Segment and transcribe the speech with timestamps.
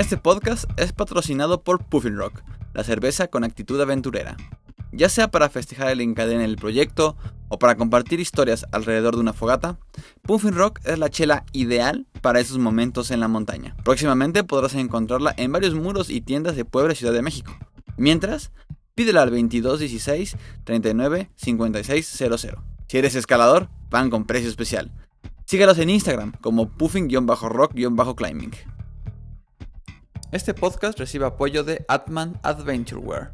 [0.00, 2.40] Este podcast es patrocinado por Puffin Rock,
[2.72, 4.34] la cerveza con actitud aventurera.
[4.92, 9.20] Ya sea para festejar el encadena en el proyecto o para compartir historias alrededor de
[9.20, 9.78] una fogata,
[10.22, 13.76] Puffin Rock es la chela ideal para esos momentos en la montaña.
[13.84, 17.54] Próximamente podrás encontrarla en varios muros y tiendas de Puebla y Ciudad de México.
[17.98, 18.52] Mientras,
[18.94, 22.46] pídela al 2216 39 5600.
[22.88, 24.92] Si eres escalador, van con precio especial.
[25.44, 28.52] Síguelos en Instagram como puffin-rock-climbing.
[30.32, 33.32] Este podcast recibe apoyo de Atman Adventure Wear.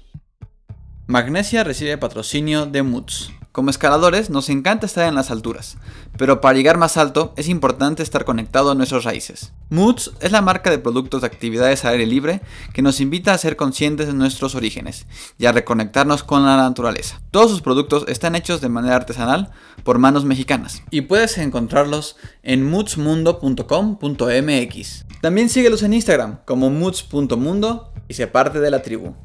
[1.09, 3.31] Magnesia recibe patrocinio de Moods.
[3.53, 5.77] Como escaladores nos encanta estar en las alturas,
[6.17, 9.53] pero para llegar más alto es importante estar conectado a nuestras raíces.
[9.69, 12.41] Moods es la marca de productos de actividades al aire libre
[12.73, 17.21] que nos invita a ser conscientes de nuestros orígenes y a reconectarnos con la naturaleza.
[17.31, 19.51] Todos sus productos están hechos de manera artesanal
[19.85, 25.05] por manos mexicanas y puedes encontrarlos en moodsmundo.com.mx.
[25.21, 29.15] También síguelos en Instagram como moods.mundo y se parte de la tribu.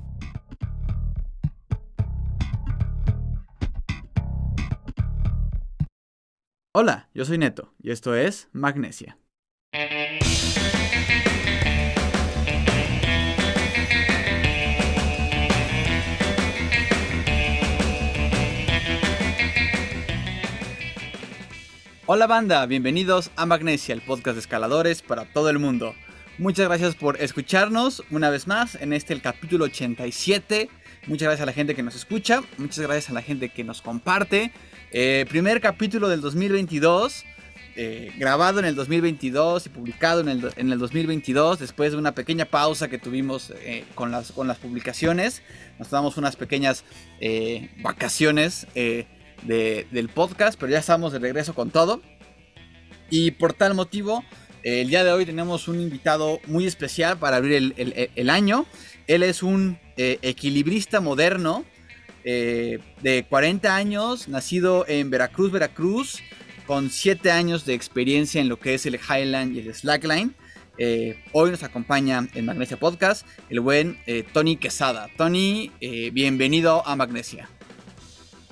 [6.75, 9.19] Hola, yo soy Neto y esto es Magnesia.
[22.07, 25.95] Hola banda, bienvenidos a Magnesia, el podcast de escaladores para todo el mundo.
[26.39, 30.71] Muchas gracias por escucharnos una vez más en este el capítulo 87.
[31.07, 33.83] Muchas gracias a la gente que nos escucha, muchas gracias a la gente que nos
[33.83, 34.53] comparte.
[34.95, 37.25] Eh, primer capítulo del 2022,
[37.77, 42.15] eh, grabado en el 2022 y publicado en el, en el, 2022, después de una
[42.15, 45.41] pequeña pausa que tuvimos eh, con, las, con las publicaciones.
[45.79, 46.85] Nos damos unas pequeñas
[47.83, 52.03] vacaciones del podcast, pero ya estamos de regreso con todo.
[53.09, 54.23] Y por tal motivo,
[54.63, 58.67] el día de hoy tenemos un invitado muy especial para abrir el, el año.
[59.07, 61.65] Él es un equilibrista moderno
[62.25, 66.21] eh, de 40 años, nacido en Veracruz, Veracruz,
[66.67, 70.35] con 7 años de experiencia en lo que es el Highland y el Slackline.
[70.79, 75.09] Eh, hoy nos acompaña en Magnesia Podcast el buen eh, Tony Quesada.
[75.17, 75.71] Tony,
[76.13, 77.49] bienvenido a Magnesia.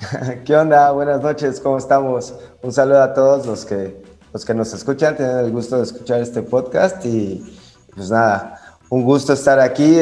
[0.44, 0.90] ¿Qué onda?
[0.90, 2.34] Buenas noches, ¿cómo estamos?
[2.62, 3.96] Un saludo a todos los que,
[4.32, 7.42] los que nos escuchan, tienen el gusto de escuchar este podcast y
[7.94, 9.98] pues nada, un gusto estar aquí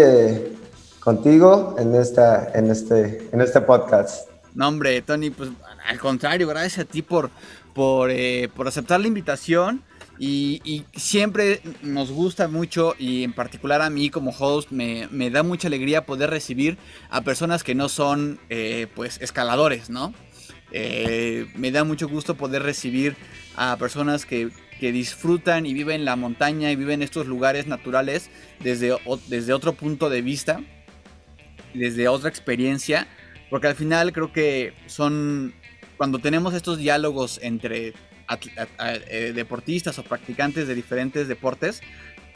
[1.09, 4.29] contigo en, esta, en, este, en este podcast.
[4.55, 5.49] No, hombre, Tony, pues
[5.87, 7.31] al contrario, gracias a ti por,
[7.73, 9.83] por, eh, por aceptar la invitación.
[10.19, 15.43] Y, siempre nos gusta mucho, y en particular a mí como host, me, me da
[15.43, 16.77] mucha alegría poder recibir
[17.09, 20.13] a personas que no son eh, pues escaladores, ¿no?
[20.73, 23.17] Eh, me da mucho gusto poder recibir
[23.57, 28.29] a personas que, que, disfrutan y viven la montaña y viven estos lugares naturales
[28.61, 28.95] desde,
[29.29, 30.61] desde otro punto de vista
[31.75, 33.07] desde otra experiencia,
[33.51, 35.55] porque al final creo que son,
[35.97, 37.95] cuando tenemos estos diálogos entre
[38.89, 41.81] eh, deportistas o practicantes de diferentes deportes,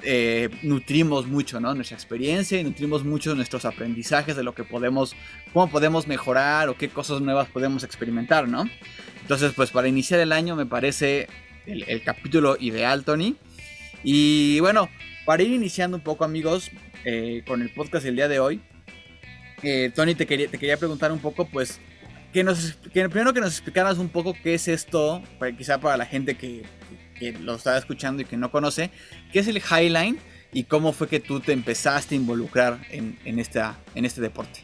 [0.05, 1.75] eh, nutrimos mucho ¿no?
[1.75, 5.15] nuestra experiencia y nutrimos mucho nuestros aprendizajes de lo que podemos,
[5.53, 8.69] cómo podemos mejorar o qué cosas nuevas podemos experimentar, ¿no?
[9.21, 11.29] Entonces, pues para iniciar el año me parece
[11.67, 13.37] el, capítulo ideal, Tony.
[14.03, 14.89] Y bueno,
[15.25, 16.71] para ir iniciando un poco, amigos,
[17.05, 18.61] eh, con el podcast del día de hoy,
[19.63, 21.81] eh, Tony, te quería, preguntar un poco, pues,
[22.33, 26.07] que nos, primero que nos explicaras un poco qué es esto, para, quizá para la
[26.07, 26.65] gente que,
[27.41, 28.91] lo está escuchando y que no conoce,
[29.33, 30.19] qué es el Highline
[30.53, 34.61] y cómo fue que tú te empezaste a involucrar en, este deporte.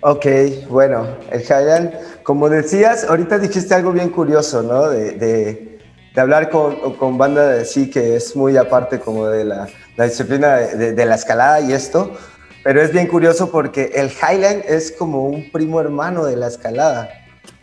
[0.00, 0.26] Ok,
[0.70, 1.92] bueno, el Highline,
[2.22, 4.88] como decías, ahorita dijiste algo bien curioso, ¿no?
[4.88, 5.78] De,
[6.16, 9.68] hablar con, con, banda de sí, que es muy aparte como de la,
[9.98, 12.16] disciplina de, la escalada y esto,
[12.62, 17.08] pero es bien curioso porque el Highland es como un primo hermano de la escalada,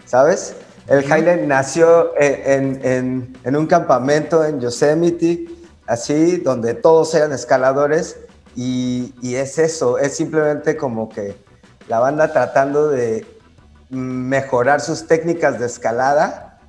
[0.06, 0.56] ¿sabes?
[0.88, 5.46] El Highland nació en, un campamento en Yosemite,
[5.86, 8.18] así, donde todos eran escaladores,
[8.56, 11.36] y, es eso, es simplemente como que
[11.88, 13.26] la banda tratando de
[13.90, 16.60] mejorar sus técnicas de escalada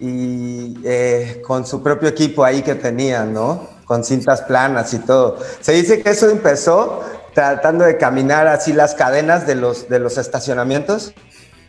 [0.00, 3.68] y eh, con su propio equipo ahí que tenían, ¿no?
[3.84, 5.38] Con cintas planas y todo.
[5.60, 7.02] Se dice que eso empezó
[7.38, 11.14] tratando de caminar así las cadenas de los, de los estacionamientos,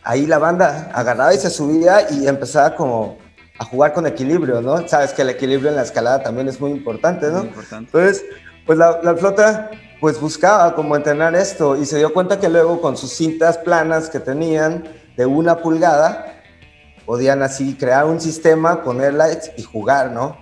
[0.02, 3.18] ahí la banda agarraba y se subía y empezaba como
[3.56, 4.88] a jugar con equilibrio, ¿no?
[4.88, 7.38] Sabes que el equilibrio en la escalada también es muy importante, ¿no?
[7.38, 7.88] Muy importante.
[7.96, 8.24] Entonces,
[8.66, 9.70] pues la, la, flota
[10.00, 14.10] pues buscaba como entrenar esto y se dio cuenta que luego con sus cintas planas
[14.10, 16.42] que tenían de una pulgada,
[17.06, 20.36] podían así crear un sistema, poner lights y jugar, ¿no?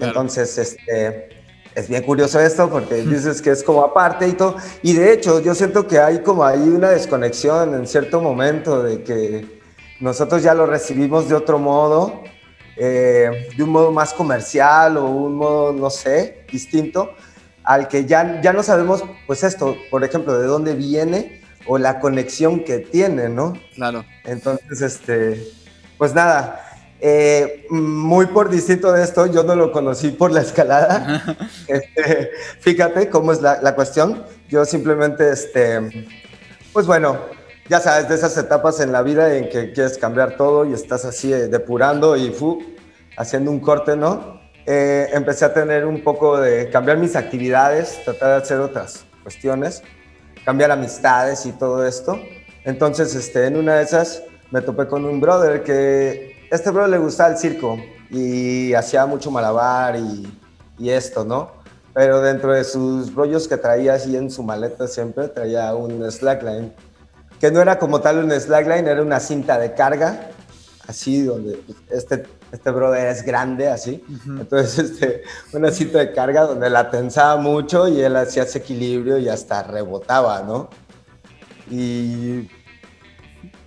[0.00, 1.28] Entonces, este,
[1.74, 4.56] es bien curioso esto porque dices que es como aparte y todo.
[4.82, 9.02] Y de hecho, yo siento que hay como ahí una desconexión en cierto momento de
[9.02, 9.60] que
[10.00, 12.22] nosotros ya lo recibimos de otro modo,
[12.76, 17.14] eh, de un modo más comercial o un modo, no sé, distinto,
[17.64, 21.98] al que ya, ya no sabemos, pues esto, por ejemplo, de dónde viene o la
[21.98, 23.54] conexión que tiene, ¿no?
[23.74, 24.04] Claro.
[24.24, 25.42] Entonces, este,
[25.96, 26.73] pues nada,
[27.06, 31.22] eh, muy por distinto de esto, yo no lo conocí por la escalada.
[31.68, 32.30] Este,
[32.60, 34.24] fíjate cómo es la, cuestión.
[34.48, 36.06] Yo simplemente, este,
[36.72, 37.18] pues bueno,
[37.68, 41.04] ya sabes, de esas etapas en la vida en que quieres cambiar todo y estás
[41.04, 42.62] así eh, depurando y fu,
[43.18, 44.40] haciendo un corte, ¿no?
[44.64, 49.82] Eh, empecé a tener un poco de cambiar mis actividades, tratar de hacer otras cuestiones,
[50.46, 52.18] cambiar amistades y todo esto.
[52.64, 56.98] Entonces, este, en una de esas me topé con un brother que este bro le
[56.98, 57.78] gustaba el circo
[58.10, 60.32] y hacía mucho malabar y,
[60.78, 61.52] y, esto, ¿no?
[61.92, 66.72] Pero dentro de sus rollos que traía así en su maleta siempre, traía un slackline,
[67.40, 70.30] que no era como tal un slackline, era una cinta de carga,
[70.86, 71.60] así donde
[71.90, 74.04] este, este brother es grande, así.
[74.26, 79.18] Entonces, este, una cinta de carga donde la tensaba mucho y él hacía ese equilibrio
[79.18, 80.68] y hasta rebotaba, ¿no?
[81.70, 82.48] Y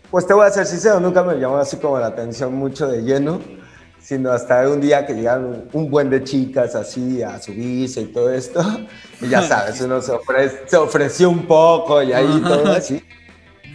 [0.10, 3.02] pues te voy a ser sincero, nunca me llamó así como la atención mucho de
[3.02, 3.42] lleno,
[4.00, 8.30] sino hasta un día que llegaron un buen de chicas así a subirse y todo
[8.32, 8.62] esto,
[9.22, 10.14] y ya sabes, uno se,
[10.66, 13.04] se ofreció un poco y ahí todo así.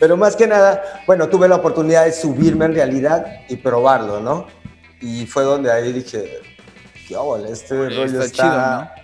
[0.01, 4.47] Pero más que nada, bueno, tuve la oportunidad de subirme en realidad y probarlo, ¿no?
[5.01, 6.41] Y fue donde ahí dije,
[7.07, 8.95] qué ole, este rollo está,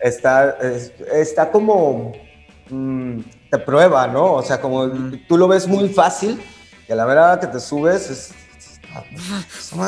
[0.00, 0.58] está,
[1.12, 2.12] está, como,
[2.68, 3.20] mm,
[3.50, 4.34] te prueba, ¿no?
[4.34, 4.90] O sea, como
[5.28, 6.42] tú lo ves muy fácil,
[6.86, 8.34] que la verdad que te subes es,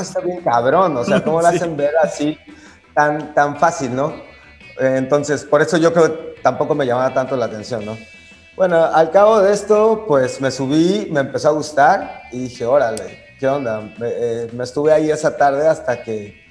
[0.00, 2.38] está bien cabrón, o sea, ¿cómo lo hacen ver así
[2.94, 4.14] tan, tan fácil, no?
[4.78, 7.96] Entonces, por eso yo creo que tampoco me llamaba tanto la atención, ¿no?
[8.56, 13.24] Bueno, al cabo de esto, pues me subí, me empezó a gustar y dije, órale,
[13.38, 13.80] ¿qué onda?
[13.98, 16.47] Me, eh, me estuve ahí esa tarde hasta que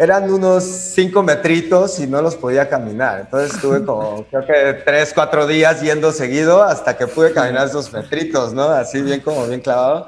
[0.00, 3.20] eran unos cinco metritos y no los podía caminar.
[3.20, 7.92] Entonces estuve como, creo que tres, cuatro días yendo seguido hasta que pude caminar esos
[7.92, 8.62] metritos, ¿no?
[8.62, 10.06] Así bien como bien clavado.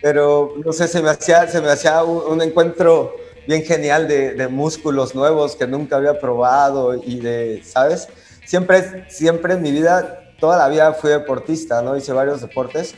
[0.00, 3.16] Pero no sé, se me hacía, se me hacía un, encuentro
[3.48, 8.06] bien genial de, de, músculos nuevos que nunca había probado y de, ¿sabes?
[8.44, 11.96] Siempre, siempre en mi vida, toda la vida fui deportista, ¿no?
[11.96, 12.94] Hice varios deportes.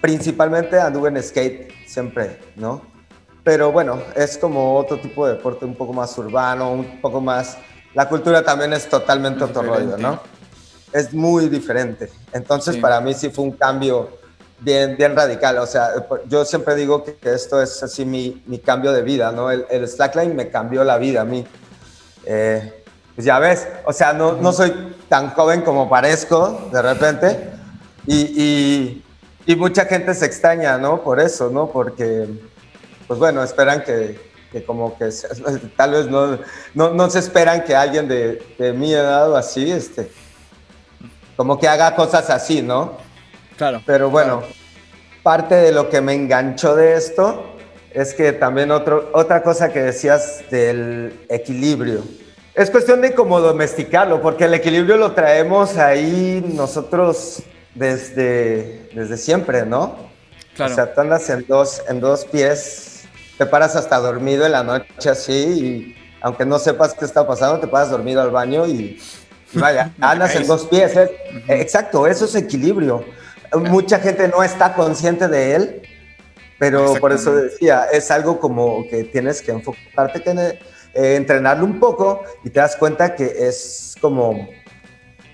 [0.00, 2.93] Principalmente anduve en skate, siempre, ¿no?
[3.44, 7.58] Pero bueno, es como otro tipo de deporte un poco más urbano, un poco más...
[7.92, 10.18] La cultura también es totalmente otro rollo, ¿no?
[10.92, 12.10] Es muy diferente.
[12.32, 14.08] Entonces, para mí sí fue un cambio
[14.60, 15.58] bien, bien radical.
[15.58, 15.90] O sea,
[16.26, 19.50] yo siempre digo que esto es así mi, mi cambio de vida, ¿no?
[19.50, 21.46] El, el, slackline me cambió la vida a mí.
[22.24, 22.82] Eh,
[23.14, 27.50] pues ya ves, o sea, no, no soy tan joven como parezco de repente.
[28.06, 29.04] Y, y,
[29.46, 31.02] y mucha gente se extraña, ¿no?
[31.02, 31.68] Por eso, ¿no?
[31.68, 32.28] Porque
[33.06, 34.18] pues bueno, esperan que,
[34.50, 35.10] que como que
[35.76, 36.38] tal vez no,
[36.74, 40.10] no, no, se esperan que alguien de, de mi edad o así, este,
[41.36, 42.96] como que haga cosas así, ¿no?
[43.56, 43.82] Claro.
[43.84, 44.42] Pero bueno,
[45.22, 47.54] parte de lo que me enganchó de esto
[47.90, 52.02] es que también otro, otra cosa que decías del equilibrio.
[52.54, 57.42] Es cuestión de cómo domesticarlo, porque el equilibrio lo traemos ahí nosotros
[57.74, 59.96] desde, desde siempre, ¿no?
[60.54, 60.72] Claro.
[60.72, 62.93] O sea, tú andas en dos, en dos pies
[63.38, 67.60] te paras hasta dormido en la noche así y aunque no sepas qué está pasando,
[67.60, 68.98] te paras dormido al baño y,
[69.54, 70.96] vaya, andas en dos pies.
[70.96, 71.10] ¿eh?
[71.48, 73.04] Exacto, eso es equilibrio.
[73.54, 75.82] Mucha gente no está consciente de él,
[76.58, 80.30] pero por eso decía, es algo como que tienes que enfocarte, que,
[80.94, 84.48] eh, entrenarlo un poco y te das cuenta que es como...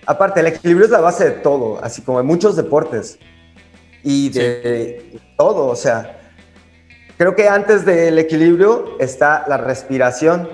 [0.06, 3.18] Aparte, el equilibrio es la base de todo, así como en muchos deportes
[4.02, 6.19] y de todo, o sea,
[7.20, 10.48] Creo que antes del equilibrio está la respiración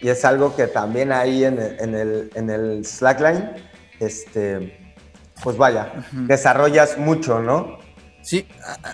[0.00, 3.50] y es algo que también ahí en el, en el, slackline,
[3.98, 4.94] este,
[5.42, 7.80] pues vaya, desarrollas mucho, ¿no?
[8.22, 8.46] Sí,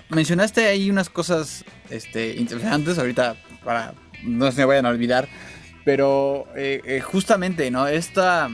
[0.09, 3.93] mencionaste ahí unas cosas este, interesantes ahorita para
[4.25, 5.29] no se me vayan a olvidar,
[5.85, 7.87] pero eh, eh, justamente, ¿no?
[7.87, 8.49] Esta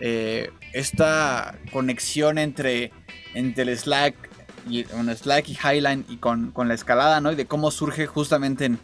[0.00, 2.90] eh, esta conexión entre,
[3.34, 4.27] entre el Slack
[4.68, 7.32] y, Slack y Highline y con, la escalada, ¿no?
[7.32, 8.78] Y de cómo surge justamente en,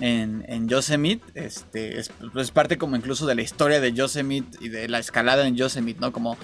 [0.00, 4.68] en, en Yosemite, este, es, pues, parte como incluso de la historia de Yosemite y
[4.68, 6.12] de la escalada en Yosemite, ¿no?
[6.12, 6.36] Como,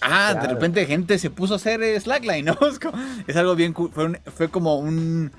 [0.00, 2.58] ah, de repente gente se puso a hacer Slackline, ¿no?
[3.26, 5.32] Es, algo bien, fue, fue como un,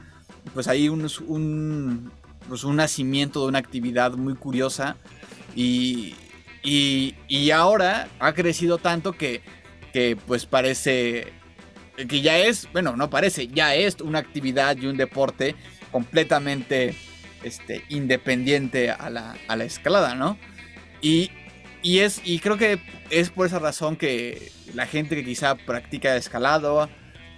[0.53, 2.11] pues ahí un, un,
[2.47, 4.95] pues un nacimiento de una actividad muy curiosa
[5.55, 6.15] y,
[6.63, 9.41] y, y ahora ha crecido tanto que,
[9.91, 11.33] que pues parece
[11.95, 15.55] que ya es, bueno, no parece, ya es una actividad y un deporte
[15.91, 16.95] completamente
[17.43, 20.37] este, independiente a la, escalada, ¿no?
[21.01, 21.31] Y,
[21.83, 26.89] es, y creo que es por esa razón que la gente que quizá practica escalado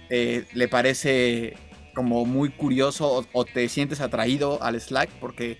[0.08, 1.54] eh, le parece
[1.94, 5.58] como muy curioso o, te sientes atraído al slack porque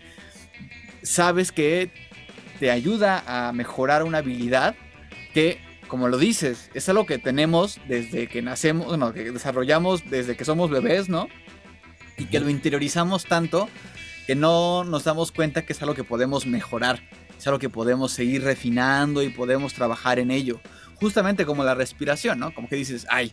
[1.02, 1.90] sabes que
[2.60, 4.76] te ayuda a mejorar una habilidad
[5.34, 5.58] que,
[5.88, 10.44] como lo dices, es algo que tenemos desde que nacemos, bueno, que desarrollamos desde que
[10.44, 11.28] somos bebés, ¿no?
[12.18, 13.68] Y que lo interiorizamos tanto
[14.26, 17.00] que no nos damos cuenta que es algo que podemos mejorar,
[17.38, 20.60] es algo que podemos seguir refinando y podemos trabajar en ello.
[20.96, 22.52] Justamente como la respiración, ¿no?
[22.52, 23.32] Como que dices, ay,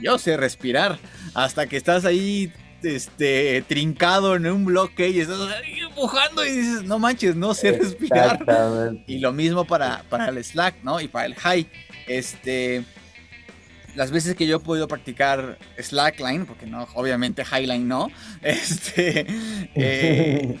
[0.00, 0.98] yo sé respirar,
[1.34, 2.52] hasta que estás ahí
[2.82, 5.38] este, trincado en un bloque y estás
[5.80, 8.44] empujando y dices, no manches, no sé respirar.
[9.06, 11.00] Y lo mismo para, para el slack, ¿no?
[11.00, 11.66] Y para el high.
[12.06, 12.84] Este,
[13.96, 18.10] las veces que yo he podido practicar slackline, porque no, obviamente highline no,
[18.42, 19.26] este,
[19.74, 20.58] eh,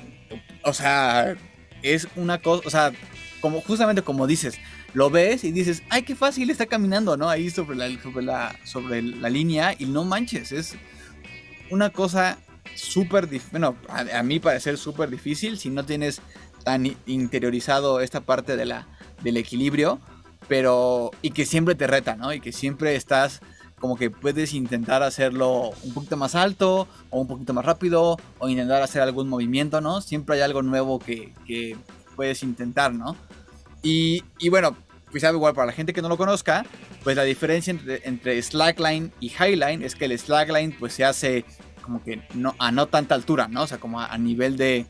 [0.62, 1.36] o sea,
[1.82, 2.92] es una cosa, o sea,
[3.40, 4.58] como justamente como dices,
[4.94, 7.28] lo ves y dices, ay, qué fácil está caminando, ¿no?
[7.28, 10.74] Ahí sobre la, sobre la, sobre la línea y no manches, es
[11.70, 12.38] una cosa
[12.74, 16.20] súper, bueno, a, a, mí parecer súper difícil si no tienes
[16.64, 18.88] tan interiorizado esta parte de la,
[19.22, 20.00] del equilibrio
[20.48, 22.32] pero y que siempre te reta, ¿no?
[22.32, 23.40] Y que siempre estás
[23.78, 28.48] como que puedes intentar hacerlo un poquito más alto o un poquito más rápido o
[28.48, 30.00] intentar hacer algún movimiento, ¿no?
[30.00, 31.76] Siempre hay algo nuevo que, que
[32.14, 33.16] puedes intentar, ¿no?
[33.82, 34.76] Y, y bueno,
[35.16, 36.64] quizá igual para la gente que no lo conozca,
[37.02, 41.44] pues la diferencia entre, entre slackline y highline es que el slackline pues se hace
[41.82, 43.62] como que no, a no tanta altura, ¿no?
[43.62, 44.86] O sea, como a nivel de,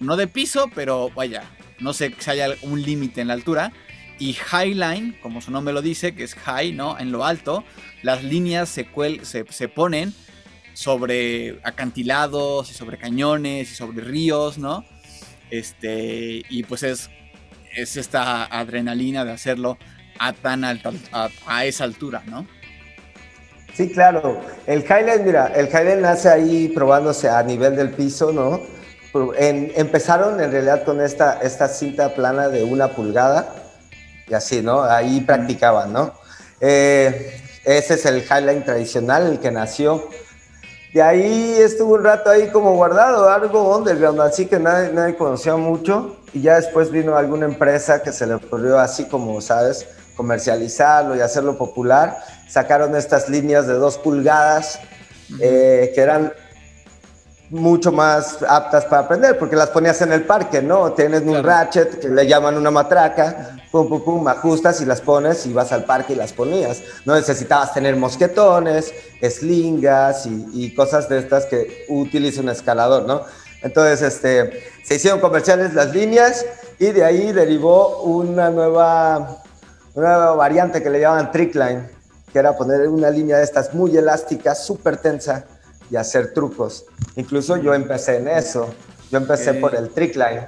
[0.00, 1.44] no de piso, pero vaya,
[1.80, 3.72] no sé si haya un límite en la altura
[4.18, 6.98] y Highline, como su nombre lo dice, que es high, ¿no?
[6.98, 7.64] En lo alto,
[8.02, 8.86] las líneas se,
[9.22, 10.14] se, ponen
[10.72, 14.84] sobre acantilados y sobre cañones y sobre ríos, ¿no?
[15.50, 17.10] Este, y pues es,
[17.76, 19.78] es esta adrenalina de hacerlo
[20.18, 20.92] a tan alta,
[21.46, 22.46] a, esa altura, ¿no?
[23.74, 24.40] Sí, claro.
[24.66, 28.60] El Highline, mira, el Highline nace ahí probándose a nivel del piso, ¿no?
[29.36, 33.54] empezaron en realidad con esta, esta cinta plana de una pulgada
[34.28, 34.82] y así, ¿no?
[34.82, 36.14] Ahí practicaban, ¿no?
[36.60, 40.08] Eh, ese es el highline tradicional, el que nació.
[40.94, 45.56] De ahí estuvo un rato ahí como guardado, algo underground, así que nadie, nadie conocía
[45.56, 46.18] mucho.
[46.32, 49.88] Y ya después vino alguna empresa que se le ocurrió así como, ¿sabes?
[50.14, 52.18] Comercializarlo y hacerlo popular.
[52.48, 54.78] Sacaron estas líneas de dos pulgadas
[55.40, 56.32] eh, que eran
[57.54, 60.92] mucho más aptas para aprender, porque las ponías en el parque, ¿no?
[60.92, 65.46] Tienes un ratchet que le llaman una matraca, pum, pum, pum, ajustas y las pones
[65.46, 66.82] y vas al parque y las ponías.
[67.04, 68.92] No necesitabas tener mosquetones,
[69.22, 73.22] slingas y, cosas de estas que utiliza un escalador, ¿no?
[73.62, 76.44] Entonces, este, se hicieron comerciales las líneas
[76.80, 79.42] y de ahí derivó una nueva,
[79.94, 81.88] una nueva variante que le llaman trickline,
[82.32, 85.44] que era poner una línea de estas muy elásticas, súper tensa,
[85.90, 86.86] y hacer trucos.
[87.16, 88.74] Incluso yo empecé en eso.
[89.10, 90.46] Yo empecé por el trickline.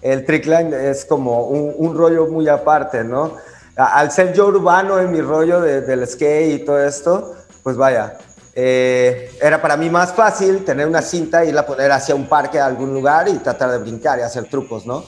[0.00, 3.36] El trickline es como un, rollo muy aparte, ¿no?
[3.76, 8.18] Al ser yo urbano en mi rollo del skate y todo esto, pues vaya,
[8.54, 12.60] eh, era para mí más fácil tener una cinta y irla poner hacia un parque,
[12.60, 15.04] a algún lugar y tratar de brincar y hacer trucos, ¿no?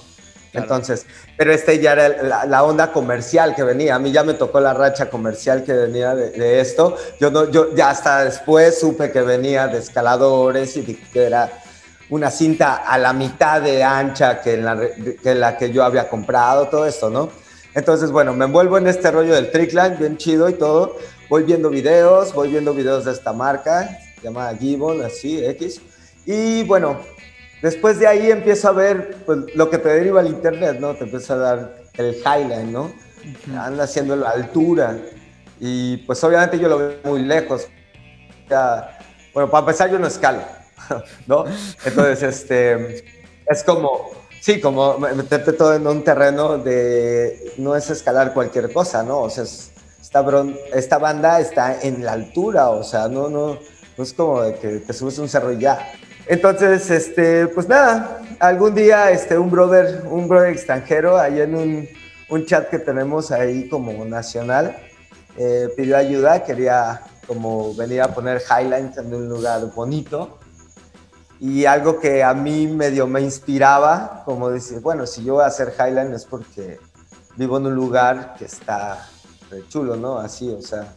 [0.54, 1.04] Entonces,
[1.36, 3.96] pero este ya era la, onda comercial que venía.
[3.96, 6.96] A mí ya me tocó la racha comercial que venía de, esto.
[7.20, 11.50] Yo, no, yo ya hasta después supe que venía de escaladores y que era
[12.10, 14.78] una cinta a la mitad de ancha que la,
[15.22, 17.30] que la que yo había comprado, todo esto, ¿no?
[17.74, 20.96] Entonces, bueno, me envuelvo en este rollo del trickline, bien chido y todo.
[21.28, 25.80] Voy viendo videos, voy viendo videos de esta marca, se llama Gibbon, así, X.
[26.24, 26.98] Y bueno,
[27.62, 30.94] Después de ahí empiezo a ver pues, lo que te deriva el internet, ¿no?
[30.94, 32.92] Te empieza a dar el highline, ¿no?
[33.58, 34.98] Anda haciendo la altura.
[35.60, 37.68] Y pues obviamente yo lo veo muy lejos.
[39.32, 40.42] bueno, para empezar yo no escalo,
[41.26, 41.44] ¿no?
[41.84, 43.04] Entonces, este,
[43.46, 44.12] es como,
[44.44, 49.20] Sí, como meterte todo en un terreno de no es escalar cualquier cosa, ¿no?
[49.20, 50.22] O sea, esta,
[50.74, 53.58] esta banda está en la altura, o sea, no, no,
[53.96, 55.94] no es como de que te subes un cerro y ya.
[56.26, 61.88] Entonces, este, pues nada, algún día este, un brother, un brother extranjero, ahí en un,
[62.30, 64.76] un chat que tenemos ahí como nacional,
[65.36, 70.38] eh, pidió ayuda, quería como venir a poner highlights en un lugar bonito.
[71.40, 75.48] Y algo que a mí medio me inspiraba, como decir, bueno, si yo voy a
[75.48, 76.78] hacer highlight es porque
[77.36, 79.08] vivo en un lugar que está
[79.68, 80.18] chulo, ¿no?
[80.18, 80.94] Así, o sea,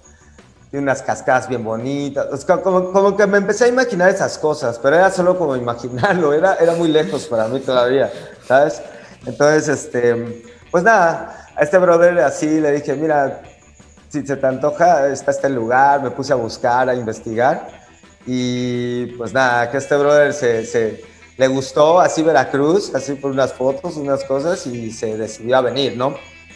[0.70, 2.46] tiene unas cascadas bien bonitas.
[2.46, 6.56] como, como, que me empecé a imaginar esas cosas, pero era solo como imaginarlo, era,
[6.56, 8.12] era muy lejos para mí todavía,
[8.46, 8.82] ¿sabes?
[9.26, 13.42] Entonces, este, pues nada, a este brother así le dije, mira,
[14.10, 17.68] si se te antoja, está este lugar, me puse a buscar, a investigar.
[18.26, 21.04] Y pues nada, que este brother se, se,
[21.38, 25.96] le gustó así Veracruz, así por unas fotos, unas cosas, y se decidió a venir,
[25.96, 26.16] ¿no?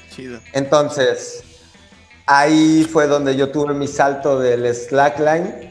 [0.10, 0.40] Chido.
[0.54, 1.44] Entonces,
[2.40, 5.70] ahí fue donde yo tuve mi salto del slackline,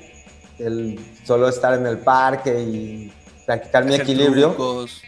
[0.58, 3.12] el solo estar en el parque y
[3.46, 4.48] practicar mi equilibrio.
[4.48, 5.02] Trucos.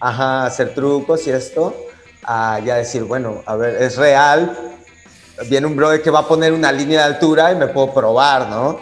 [0.00, 1.76] Ajá, hacer trucos y esto,
[2.24, 4.56] a ya decir, bueno, a ver, es real,
[5.48, 8.48] viene un brother que va a poner una línea de altura y me puedo probar,
[8.48, 8.80] ¿no?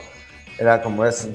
[0.58, 1.28] Era como es,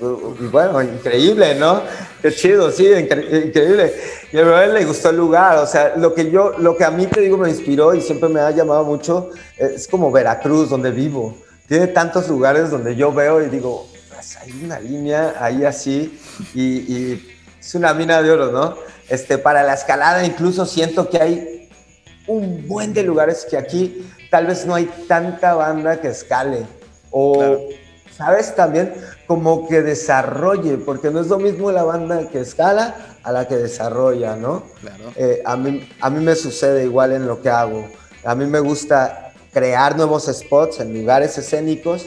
[0.51, 1.81] bueno, increíble, ¿no?
[2.21, 3.93] Qué chido, sí, increíble.
[4.33, 6.91] Y a brother le gustó el lugar, o sea, lo que yo, lo que a
[6.91, 10.91] mí te digo me inspiró y siempre me ha llamado mucho, es como Veracruz, donde
[10.91, 11.37] vivo.
[11.69, 16.19] Tiene tantos lugares donde yo veo y digo, pues hay una línea ahí así
[16.53, 18.75] y, y es una mina de oro, ¿no?
[19.07, 21.69] Este, para la escalada incluso siento que hay
[22.27, 26.65] un buen de lugares que aquí tal vez no hay tanta banda que escale.
[27.11, 27.57] O,
[28.17, 28.55] ¿sabes?
[28.55, 28.93] También
[29.27, 33.57] como que desarrolle, porque no es lo mismo la banda que escala a la que
[33.57, 34.63] desarrolla, ¿no?
[34.81, 35.11] Claro.
[35.15, 37.87] Eh, a, mí, a mí me sucede igual en lo que hago.
[38.25, 42.05] A mí me gusta crear nuevos spots en lugares escénicos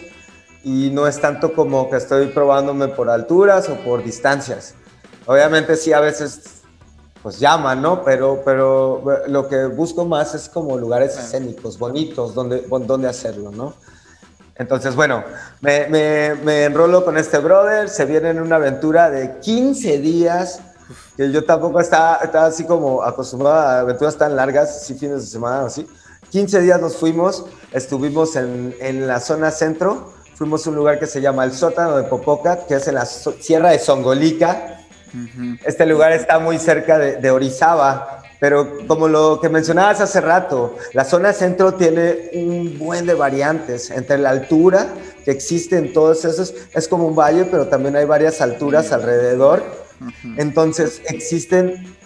[0.65, 4.75] y no es tanto como que estoy probándome por alturas o por distancias.
[5.27, 6.57] Obviamente sí, a veces
[7.23, 8.05] pues llaman, ¿no?
[8.05, 13.75] Pero, pero lo que busco más es como lugares escénicos, bonitos, donde, donde hacerlo, ¿no?
[14.59, 15.23] Entonces, bueno,
[15.61, 20.61] me, me, me, enrolo con este brother, se viene en una aventura de 15 días,
[21.17, 25.27] que yo tampoco estaba, estaba así como acostumbrado a aventuras tan largas, así fines de
[25.27, 25.87] semana, así.
[26.31, 31.07] 15 días nos fuimos, estuvimos en, en la zona centro, fuimos a un lugar que
[31.07, 34.77] se llama el Sótano de Popoca, que es en la Sierra de Songolica,
[35.65, 41.05] este lugar está muy cerca de, Orizaba, pero como lo que mencionabas hace rato, la
[41.05, 44.89] zona centro tiene un buen de variantes entre la altura
[45.25, 49.65] que existe en todos esos, es como un valle, pero también hay varias alturas alrededor.
[50.37, 51.97] Entonces existen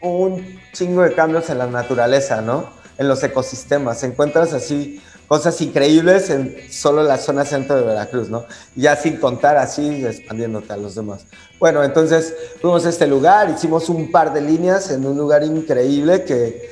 [0.00, 2.70] un chingo de cambios en la naturaleza, ¿no?
[2.98, 4.02] En los ecosistemas.
[4.02, 8.44] Encuentras así cosas increíbles en solo la zona centro de Veracruz, ¿no?
[8.74, 11.26] Ya sin contar así, expandiéndote a los demás.
[11.64, 16.22] Bueno, entonces fuimos a este lugar, hicimos un par de líneas en un lugar increíble
[16.22, 16.70] que,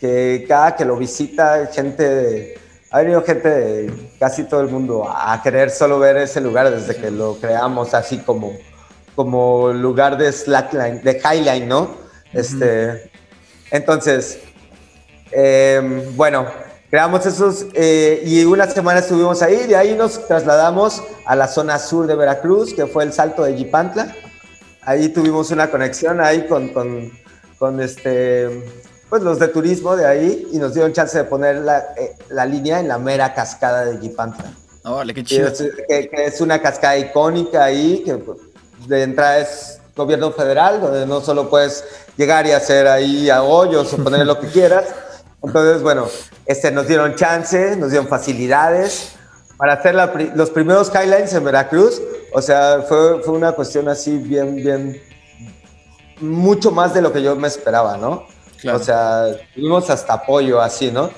[0.00, 2.58] que cada que lo visita, gente,
[2.90, 6.96] ha venido gente de casi todo el mundo a querer solo ver ese lugar desde
[6.96, 8.54] que lo creamos así como,
[9.14, 11.90] como lugar de slackline, de highline, ¿no?
[12.32, 13.10] Este,
[13.70, 14.38] entonces,
[15.32, 16.46] em, bueno,
[16.90, 21.78] Creamos esos eh, y una semana estuvimos ahí, de ahí nos trasladamos a la zona
[21.78, 24.12] sur de Veracruz, que fue el Salto de Yipantla.
[24.90, 27.12] Ahí tuvimos una conexión ahí con, con,
[27.60, 28.64] con este,
[29.08, 32.44] pues los de turismo de ahí y nos dieron chance de poner la, eh, la
[32.44, 34.52] línea en la mera cascada de Yipantla.
[34.82, 35.46] Órale, qué chido.
[35.46, 38.38] Es, que, es una cascada icónica ahí, que pues,
[38.88, 41.84] de entrada es gobierno federal, donde no solo puedes
[42.16, 44.86] llegar y hacer ahí a hoyos o poner lo que quieras,
[45.40, 46.08] entonces, bueno,
[46.46, 49.12] este, nos dieron chance, nos dieron facilidades
[49.56, 49.94] para hacer
[50.34, 52.02] los primeros Skylines en Veracruz.
[52.32, 55.00] O sea, fue, fue una cuestión así bien, bien,
[56.20, 58.26] mucho más de lo que yo me esperaba, ¿no?
[58.72, 61.10] O sea, tuvimos hasta apoyo así, ¿no?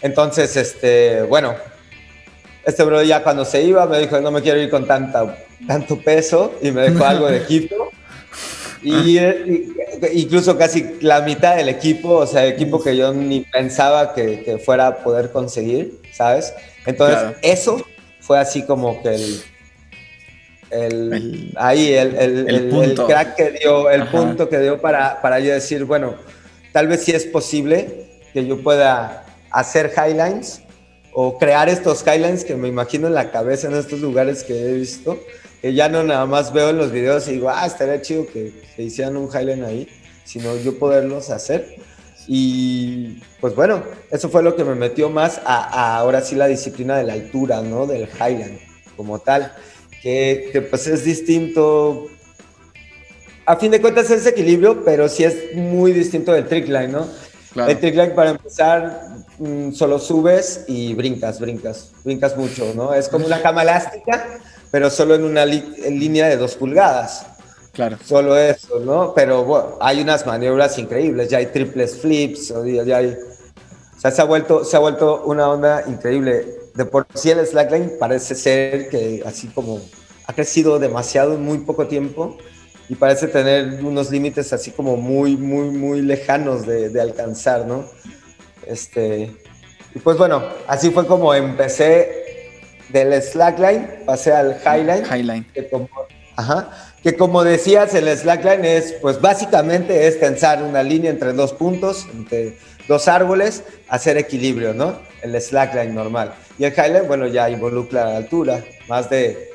[0.00, 1.54] Entonces, este, bueno,
[2.64, 6.00] este bro ya cuando se iba me dijo, no me quiero ir con tanta, tanto
[6.00, 7.90] peso y me dejó algo de equipo.
[8.86, 9.18] Y,
[10.12, 14.58] incluso casi la mitad del equipo, o sea, equipo que yo ni pensaba que, que
[14.58, 16.52] fuera a poder conseguir, ¿sabes?
[16.84, 17.82] Entonces, eso
[18.20, 19.42] fue así como que el,
[20.74, 25.52] el, ahí el, el, el, crack que dio, el punto que dio para, para yo
[25.52, 26.14] decir, bueno,
[26.72, 30.62] tal vez sí es posible que yo pueda hacer highlines
[31.12, 34.72] o crear estos highlines que me imagino en la cabeza en estos lugares que he
[34.72, 35.18] visto
[35.64, 38.52] que ya no nada más veo en los videos y digo, ah, estaría chido que,
[38.76, 39.88] se hicieran un Highline ahí,
[40.22, 41.76] sino yo poderlos hacer.
[42.28, 46.98] Y pues bueno, eso fue lo que me metió más a, ahora sí la disciplina
[46.98, 47.86] de la altura, ¿no?
[47.86, 48.58] Del Highland
[48.94, 49.54] como tal,
[50.04, 52.08] que, que pues es distinto
[53.46, 57.08] a fin de cuentas es equilibrio, pero sí es muy distinto del trickline, ¿no?
[57.56, 59.00] El trickline para empezar
[59.38, 62.92] mm, solo subes y brincas, brincas, brincas mucho, ¿no?
[62.92, 64.40] Es como una cama elástica,
[64.70, 67.26] pero solo en una línea de dos pulgadas.
[67.72, 67.96] Claro.
[68.04, 69.14] Solo eso, ¿no?
[69.14, 72.52] Pero bueno, hay unas maniobras increíbles, ya hay triples flips,
[72.84, 73.16] ya hay...
[73.96, 76.63] O sea, se ha vuelto, se ha vuelto una onda increíble.
[76.74, 79.80] De por sí el slackline parece ser que así como
[80.26, 82.36] ha crecido demasiado en muy poco tiempo
[82.88, 87.84] y parece tener unos límites así como muy, muy, muy lejanos de, alcanzar, ¿no?
[88.66, 89.32] Este,
[89.94, 92.24] y pues bueno, así fue como empecé
[92.90, 95.04] del slackline, pasé al highline.
[95.06, 95.46] Highline.
[95.52, 95.88] Que como,
[96.36, 96.70] ajá,
[97.02, 102.06] que como decías, el slackline es, pues básicamente es tensar una línea entre dos puntos,
[102.12, 102.56] entre
[102.88, 104.98] dos árboles, hacer equilibrio, ¿no?
[105.22, 106.34] El slackline normal.
[106.58, 109.50] Y el highline, bueno, ya involucra la altura, más de,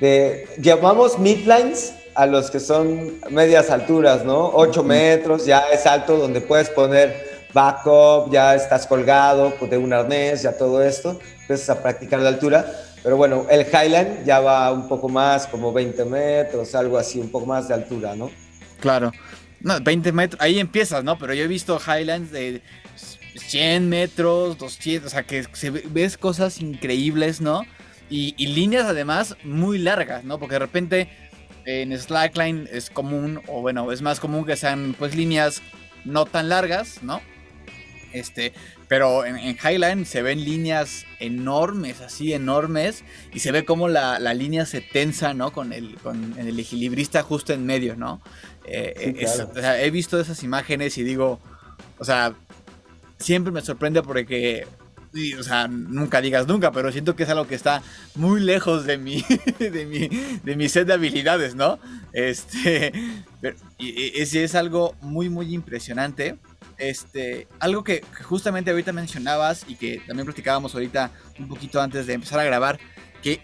[0.00, 4.50] de llamamos midlines, a los que son medias alturas, ¿no?
[4.54, 10.42] 8 metros, ya es alto donde puedes poner backup, ya estás colgado de un arnés,
[10.42, 12.66] ya todo esto, empiezas a practicar la altura.
[13.04, 17.30] Pero bueno, el Highland ya va un poco más, como 20 metros, algo así, un
[17.30, 18.30] poco más de altura, ¿no?
[18.80, 19.12] Claro.
[19.60, 21.18] No, 20 metros, ahí empiezas, ¿no?
[21.18, 22.62] Pero yo he visto Highlands de
[23.36, 27.66] 100 metros, 200, o sea, que se ves cosas increíbles, ¿no?
[28.08, 30.38] Y, y líneas además muy largas, ¿no?
[30.38, 31.08] Porque de repente
[31.66, 35.60] en slackline es común, o bueno, es más común que sean pues líneas
[36.06, 37.20] no tan largas, ¿no?
[38.14, 38.52] Este,
[38.86, 44.66] pero en, Highline se ven líneas enormes, así enormes, y se ve como la, línea
[44.66, 45.52] se tensa, ¿no?
[45.52, 48.22] Con el, con el equilibrista justo en medio, ¿no?
[48.64, 49.26] Eh,
[49.80, 51.40] he visto esas imágenes y digo,
[51.98, 52.34] o sea,
[53.18, 54.66] siempre me sorprende porque
[55.38, 57.82] o sea, nunca digas nunca, pero siento que es algo que está
[58.14, 59.24] muy lejos de mi,
[59.58, 60.08] de mi,
[60.42, 61.78] de mi set de habilidades, ¿no?
[62.12, 62.92] Este,
[63.78, 66.36] y, es algo muy, muy impresionante.
[66.78, 72.14] Este, algo que, justamente ahorita mencionabas y que también platicábamos ahorita un poquito antes de
[72.14, 72.78] empezar a grabar,
[73.22, 73.40] que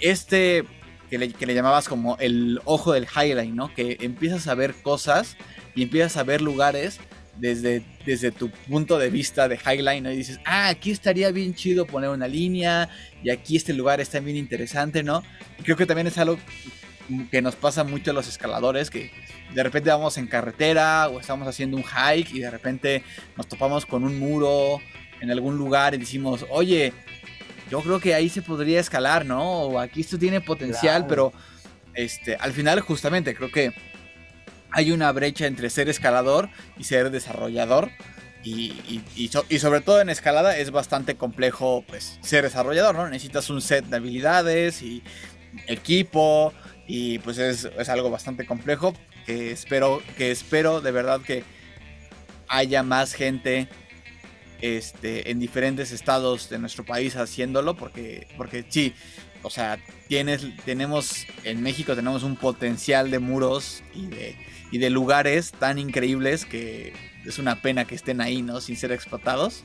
[0.00, 0.64] este
[1.08, 3.72] que le, que le, llamabas como el ojo del highlight, ¿no?
[3.74, 5.36] Que empiezas a ver cosas
[5.74, 7.00] y empiezas a ver lugares
[7.38, 10.10] desde, desde tu punto de vista de Highline, ¿no?
[10.10, 12.88] Y dices, ah, aquí estaría bien chido poner una línea
[13.22, 15.22] y aquí este lugar está bien interesante, ¿no?
[15.62, 16.38] Creo que también es algo
[17.30, 19.10] que nos pasa mucho a los escaladores, que
[19.54, 23.02] de repente vamos en carretera o estamos haciendo un hike y de repente
[23.36, 24.80] nos topamos con un muro
[25.20, 26.92] en algún lugar y decimos, oye,
[27.70, 29.62] yo creo que ahí se podría escalar, ¿no?
[29.62, 31.32] O aquí esto tiene potencial, pero
[31.94, 33.72] este, al final justamente creo que
[34.70, 37.90] hay una brecha entre ser escalador y ser desarrollador.
[38.44, 43.08] Y, y, sobre todo en escalada es bastante complejo pues ser desarrollador, ¿no?
[43.08, 45.04] Necesitas un set de habilidades y
[45.68, 46.52] equipo
[46.94, 48.92] y pues es, es, algo bastante complejo
[49.24, 51.42] que espero, que espero de verdad que
[52.48, 53.66] haya más gente
[54.60, 58.92] este, en diferentes estados de nuestro país haciéndolo porque, porque sí,
[59.42, 64.36] o sea, tienes, tenemos en México tenemos un potencial de muros y de
[64.70, 66.92] y de lugares tan increíbles que
[67.24, 68.60] es una pena que estén ahí, ¿no?
[68.60, 69.64] Sin ser explotados.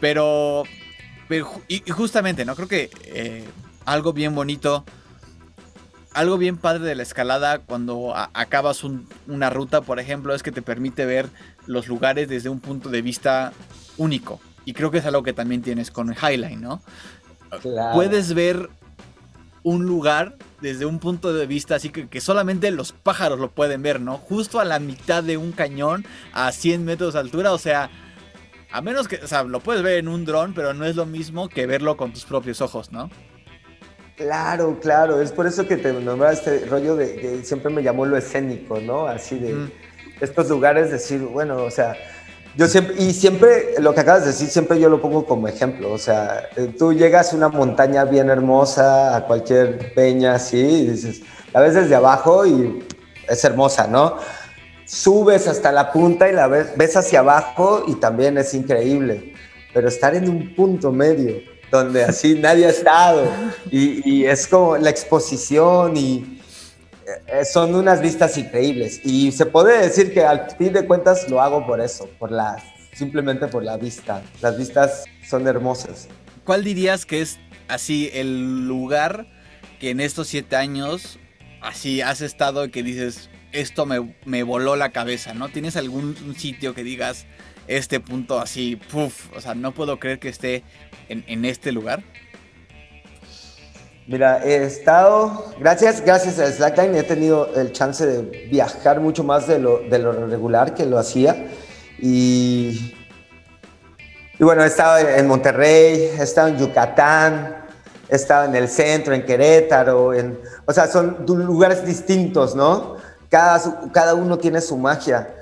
[0.00, 0.64] Pero,
[1.68, 2.56] y, justamente, ¿no?
[2.56, 3.44] Creo que eh,
[3.84, 4.84] algo bien bonito,
[6.14, 10.62] algo bien padre de la escalada cuando acabas una ruta, por ejemplo, es que te
[10.62, 11.28] permite ver
[11.66, 13.52] los lugares desde un punto de vista
[13.96, 14.40] único.
[14.64, 16.82] Y creo que es algo que también tienes con el Highline, ¿no?
[17.94, 18.68] Puedes ver
[19.62, 23.82] un lugar desde un punto de vista así que, que, solamente los pájaros lo pueden
[23.82, 24.18] ver, ¿no?
[24.18, 27.90] Justo a la mitad de un cañón a 100 metros de altura, o sea,
[28.70, 31.06] a menos que, o sea, lo puedes ver en un dron, pero no es lo
[31.06, 33.10] mismo que verlo con tus propios ojos, ¿no?
[34.18, 38.04] Claro, claro, es por eso que te nombraba este rollo de que siempre me llamó
[38.04, 39.06] lo escénico, ¿no?
[39.06, 39.68] Así de
[40.20, 41.94] estos lugares, decir, bueno, o sea,
[42.56, 45.92] yo siempre, y siempre, lo que acabas de decir, siempre yo lo pongo como ejemplo.
[45.92, 50.86] O sea, eh, tú llegas a una montaña bien hermosa, a cualquier peña así, y
[50.88, 51.22] dices,
[51.54, 52.84] la ves desde abajo y
[53.28, 54.16] es hermosa, ¿no?
[54.84, 59.34] Subes hasta la punta y la ves, ves hacia abajo y también es increíble.
[59.72, 61.36] Pero estar en un punto medio,
[61.70, 63.30] donde así nadie ha estado,
[63.70, 66.40] y, es como la exposición y
[67.26, 71.40] eh, son unas vistas increíbles y se puede decir que al fin de cuentas lo
[71.40, 74.22] hago por eso, por la, simplemente por la vista.
[74.40, 76.08] Las vistas son hermosas.
[76.44, 79.26] ¿Cuál dirías que es así el lugar
[79.78, 81.18] que en estos siete años
[81.60, 85.48] así has estado que dices, esto me, voló la cabeza, ¿no?
[85.48, 87.26] ¿Tienes algún sitio que digas
[87.66, 90.64] este punto así, puff, o sea, no puedo creer que esté
[91.08, 92.02] en, este lugar?
[94.06, 99.46] Mira, he estado, gracias, gracias a Slackline he tenido el chance de viajar mucho más
[99.46, 101.46] de lo, de lo regular que lo hacía.
[101.98, 102.94] Y,
[104.38, 107.66] y bueno, he estado en Monterrey, he estado en Yucatán,
[108.08, 112.96] he estado en el centro, en Querétaro, en, o sea, son lugares distintos, ¿no?
[113.28, 115.34] Cada, cada uno tiene su magia.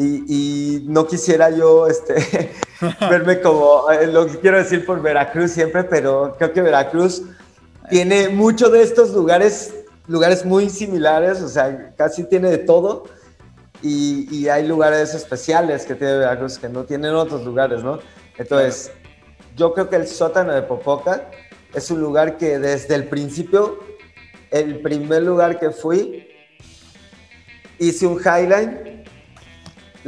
[0.00, 2.52] Y, no quisiera yo este,
[3.10, 7.22] verme como eh, lo que quiero decir por Veracruz siempre, pero creo que Veracruz
[7.90, 9.74] tiene muchos de estos lugares,
[10.06, 13.04] lugares muy similares, o sea, casi tiene de todo.
[13.82, 17.98] Y, hay lugares especiales que tiene Veracruz que no tienen otros lugares, ¿no?
[18.36, 18.92] Entonces,
[19.56, 21.28] yo creo que el sótano de Popoca
[21.74, 23.80] es un lugar que desde el principio,
[24.50, 26.28] el primer lugar que fui,
[27.78, 28.97] hice un Highline,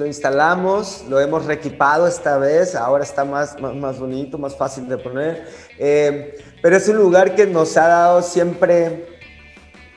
[0.00, 4.96] lo instalamos, lo hemos reequipado esta vez, ahora está más, más, bonito, más fácil de
[4.96, 5.46] poner,
[5.78, 9.06] eh, pero es un lugar que nos ha dado siempre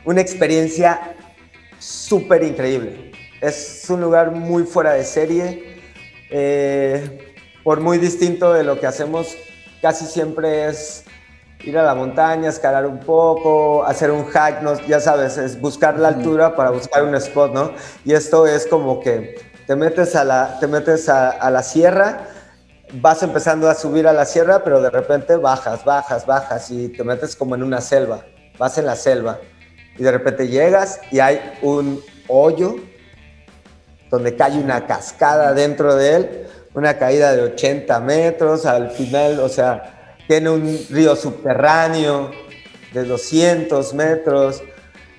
[0.04, 1.16] una experiencia
[1.80, 3.14] súper increíble.
[3.40, 5.78] Es un lugar muy fuera de serie,
[6.30, 9.38] eh, por muy distinto de lo que hacemos,
[9.82, 11.06] casi siempre es
[11.64, 14.78] ir a la montaña, escalar un poco, hacer un hack, ¿no?
[14.86, 17.72] ya sabes, es buscar la altura para buscar un spot, ¿no?
[18.04, 22.28] Y esto es como que te metes a la, te metes a, la sierra,
[23.02, 27.04] vas empezando a subir a la sierra, pero de repente bajas, bajas, bajas y te
[27.04, 28.24] metes como en una selva,
[28.60, 29.40] vas en la selva
[29.98, 32.76] y de repente llegas y hay un hoyo
[34.12, 39.50] donde cae una cascada dentro de él, una caída de 80 metros, al final, o
[39.50, 42.30] sea, tiene un río subterráneo
[42.94, 44.62] de 200 metros.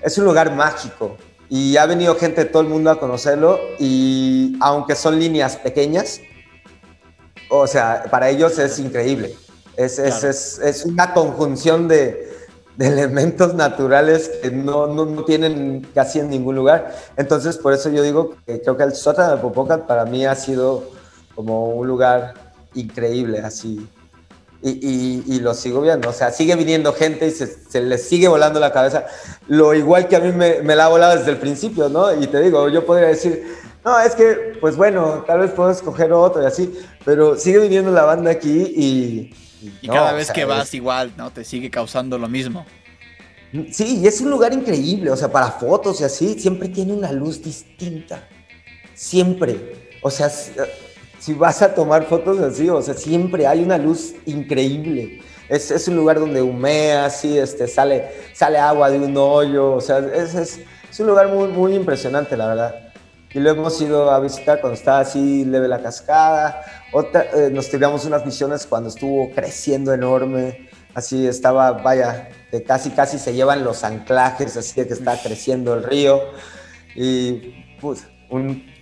[0.01, 1.17] Es un lugar mágico
[1.49, 6.21] y ha venido gente de todo el mundo a conocerlo y aunque son líneas pequeñas,
[7.49, 9.35] o sea, para ellos es increíble.
[9.77, 12.31] Es, es, es, una conjunción de,
[12.77, 16.95] de, elementos naturales que no, no, tienen casi en ningún lugar.
[17.17, 20.35] Entonces, por eso yo digo que creo que el sótano de Popocat para mí ha
[20.35, 20.85] sido
[21.35, 22.33] como un lugar
[22.73, 23.85] increíble, así
[24.71, 26.09] y, lo sigo viendo.
[26.09, 29.05] O sea, sigue viniendo gente y se, se les sigue volando la cabeza.
[29.47, 32.13] Lo igual que a mí me, me, la ha volado desde el principio, ¿no?
[32.19, 33.45] Y te digo, yo podría decir,
[33.83, 36.73] no, es que, pues bueno, tal vez puedo escoger otro y así,
[37.03, 39.35] pero sigue viniendo la banda aquí y...
[39.81, 41.31] Y, cada vez que vas igual, ¿no?
[41.31, 42.65] Te sigue causando lo mismo.
[43.71, 47.11] Sí, y es un lugar increíble, o sea, para fotos y así, siempre tiene una
[47.11, 48.27] luz distinta.
[48.93, 49.97] Siempre.
[50.01, 50.29] O sea,
[51.25, 55.21] si vas a tomar fotos así, o sea, siempre hay una luz increíble.
[55.49, 59.81] Es, es un lugar donde humea, así, este, sale, sale agua de un hoyo, o
[59.81, 62.75] sea, es, es, es, un lugar muy, muy impresionante, la verdad.
[63.33, 66.61] Y lo hemos ido a visitar cuando estaba así leve la cascada.
[66.93, 70.69] Otra, eh, nos tiramos unas misiones cuando estuvo creciendo enorme.
[70.93, 75.73] Así estaba, vaya, que casi, casi se llevan los anclajes, así de que está creciendo
[75.73, 76.21] el río.
[76.95, 78.05] Y pues,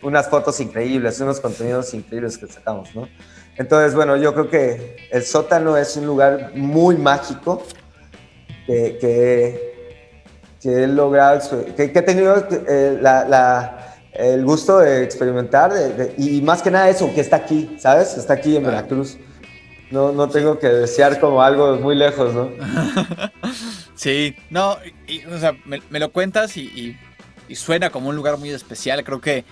[0.02, 3.08] unas fotos increíbles, unos contenidos increíbles que sacamos, ¿no?
[3.56, 7.64] Entonces, bueno, yo creo que el sótano es un lugar muy mágico
[8.66, 11.40] que, que, he logrado,
[11.76, 13.00] que, he tenido eh,
[14.14, 15.72] el gusto de experimentar
[16.18, 18.18] y más que nada eso, que está aquí, ¿sabes?
[18.18, 19.18] Está aquí en Veracruz.
[19.92, 22.50] No, no tengo que desear como algo muy lejos, ¿no?
[23.96, 24.72] Sí, no,
[25.32, 26.98] o sea, me, lo cuentas y y
[27.56, 29.04] suena como un lugar muy especial.
[29.04, 29.46] Creo que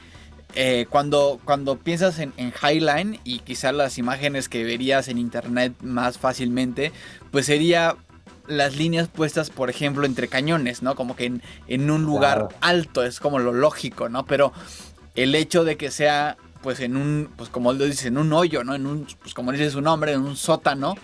[0.55, 6.17] eh, cuando, cuando piensas en, Highline y quizás las imágenes que verías en internet más
[6.17, 6.91] fácilmente,
[7.31, 7.95] pues sería
[8.47, 10.95] las líneas puestas, por ejemplo, entre cañones, ¿no?
[10.95, 11.31] Como que
[11.67, 14.25] en, un lugar alto, es como lo lógico, ¿no?
[14.25, 14.51] Pero
[15.15, 18.63] el hecho de que sea, pues en un, pues como lo dice, en un hoyo,
[18.65, 18.75] ¿no?
[18.75, 20.95] En un, pues como dice su nombre, en un sótano,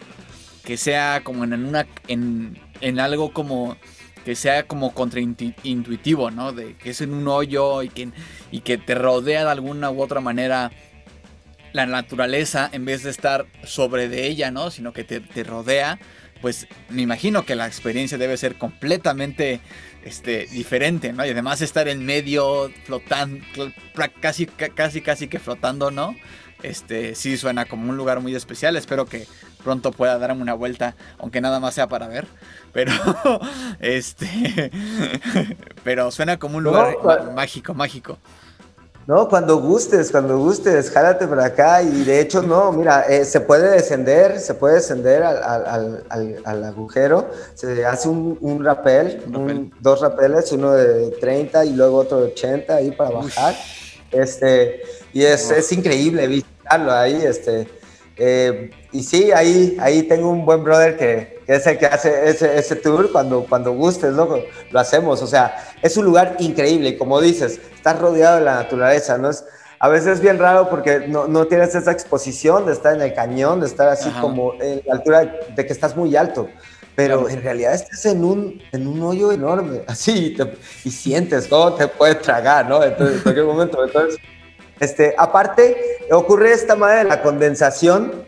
[0.65, 3.77] que sea como en una, en, en algo como
[4.27, 6.51] que sea como contraintuitivo, ¿no?
[6.51, 8.09] De que es en un hoyo y que,
[8.51, 10.69] y que te rodea de alguna u otra manera
[11.71, 14.69] la naturaleza en vez de estar sobre de ella, ¿no?
[14.69, 15.97] Sino que te, rodea,
[16.41, 19.61] pues me imagino que la experiencia debe ser completamente
[20.03, 21.25] este, diferente, ¿no?
[21.25, 23.45] Y además estar en medio, flotando,
[24.19, 26.17] casi, casi, casi que flotando, ¿no?
[26.63, 28.75] Este, sí suena como un lugar muy especial.
[28.75, 29.27] Espero que
[29.63, 32.27] pronto pueda darme una vuelta, aunque nada más sea para ver.
[32.73, 32.91] Pero,
[33.79, 34.71] este,
[35.83, 36.95] pero suena como un lugar
[37.35, 38.17] mágico, mágico.
[39.07, 41.81] No, cuando gustes, cuando gustes, jálate para acá.
[41.81, 46.03] Y de hecho, no, mira, eh, se puede descender, se puede descender al,
[46.43, 47.29] al, agujero.
[47.53, 49.23] Se hace un, un rapel,
[49.79, 53.55] dos rapeles, uno de 30 y luego otro de 80 ahí para bajar.
[54.11, 54.81] Este,
[55.13, 57.21] y es, es increíble visitarlo ahí.
[57.23, 57.67] Este,
[58.17, 62.29] eh, y sí, ahí, ahí tengo un buen brother que, que es el que hace
[62.29, 64.27] ese, ese tour cuando, cuando gustes, ¿no?
[64.71, 65.21] Lo hacemos.
[65.21, 66.89] O sea, es un lugar increíble.
[66.89, 69.29] Y como dices, estás rodeado de la naturaleza, ¿no?
[69.29, 69.45] Es,
[69.79, 73.13] a veces es bien raro porque no, no, tienes esa exposición de estar en el
[73.13, 76.49] cañón, de estar así como en la altura de que estás muy alto.
[76.97, 80.35] Pero en realidad estás en un, en un hoyo enorme, así,
[80.83, 82.83] y sientes cómo te puede tragar, ¿no?
[82.83, 83.85] Entonces, en cualquier momento.
[83.85, 84.19] Entonces,
[84.79, 85.77] este, aparte,
[86.09, 88.25] ocurre esta madre de la condensación.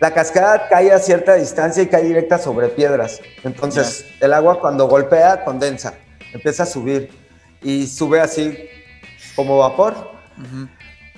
[0.00, 3.20] La cascada cae a cierta distancia y cae directa sobre piedras.
[3.44, 5.92] Entonces, el agua cuando golpea, condensa,
[6.32, 7.10] empieza a subir
[7.62, 8.58] y sube así
[9.36, 10.10] como vapor.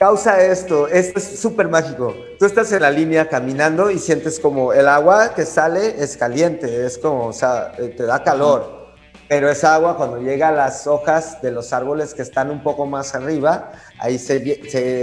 [0.02, 2.12] Causa esto, esto es súper mágico.
[2.36, 6.84] Tú estás en la línea caminando y sientes como el agua que sale es caliente,
[6.84, 8.82] es como, o sea, eh, te da calor
[9.28, 12.84] pero esa agua cuando llega a las hojas de los árboles que están un poco
[12.84, 14.40] más arriba, ahí se,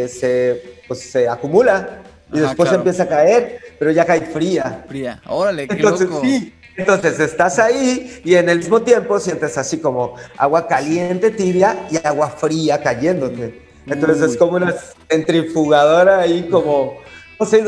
[0.10, 4.84] se, pues, se acumula y después empieza a caer, pero ya cae fría.
[4.86, 6.22] Fría, órale, qué entonces, loco.
[6.22, 11.88] Sí, entonces estás ahí y en el mismo tiempo sientes así como agua caliente, tibia
[11.90, 13.69] y agua fría cayéndote.
[13.90, 14.74] Entonces es como una
[15.10, 16.98] centrifugadora ahí como
[17.42, 17.60] o sea,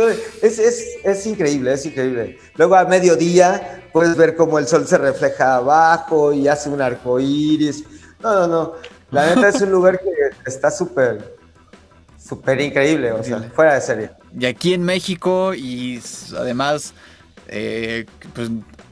[0.41, 2.37] es, es, es, increíble, es increíble.
[2.55, 7.21] Luego a mediodía puedes ver cómo el sol se refleja abajo y hace un arco
[7.21, 7.85] iris.
[8.21, 8.73] No, no, no.
[9.11, 10.09] La neta es un lugar que
[10.45, 11.37] está súper,
[12.17, 14.11] súper increíble, o sea, fuera de serie.
[14.37, 16.01] Y aquí en México y
[16.37, 16.93] además,
[17.47, 18.49] eh, pues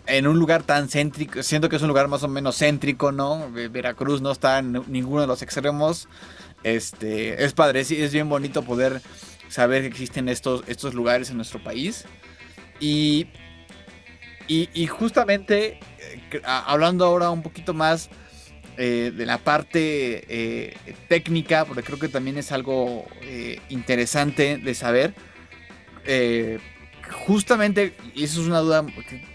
[0.08, 3.52] en un lugar tan céntrico, siento que es un lugar más o menos céntrico, ¿no?
[3.52, 6.08] Veracruz no está en ninguno de los extremos.
[6.64, 9.02] Este, es padre, es bien bonito poder
[9.50, 12.06] saber que existen estos, estos lugares en nuestro país.
[12.80, 13.28] Y,
[14.48, 18.10] y, justamente, eh, hablando ahora un poquito más
[18.78, 23.06] eh, de la parte eh, técnica, porque creo que también es algo
[23.70, 25.14] interesante de saber.
[27.26, 28.86] justamente, y eso es una duda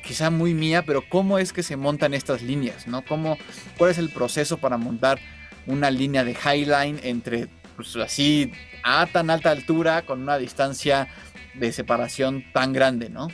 [0.05, 2.87] quizá muy mía, pero ¿cómo es que se montan estas líneas?
[2.87, 3.05] ¿no?
[3.05, 3.37] ¿Cómo,
[3.77, 5.21] ¿Cuál es el proceso para montar
[5.66, 11.09] una línea de Highline entre pues, así a tan alta altura con una distancia
[11.55, 13.29] de separación tan grande, ¿no?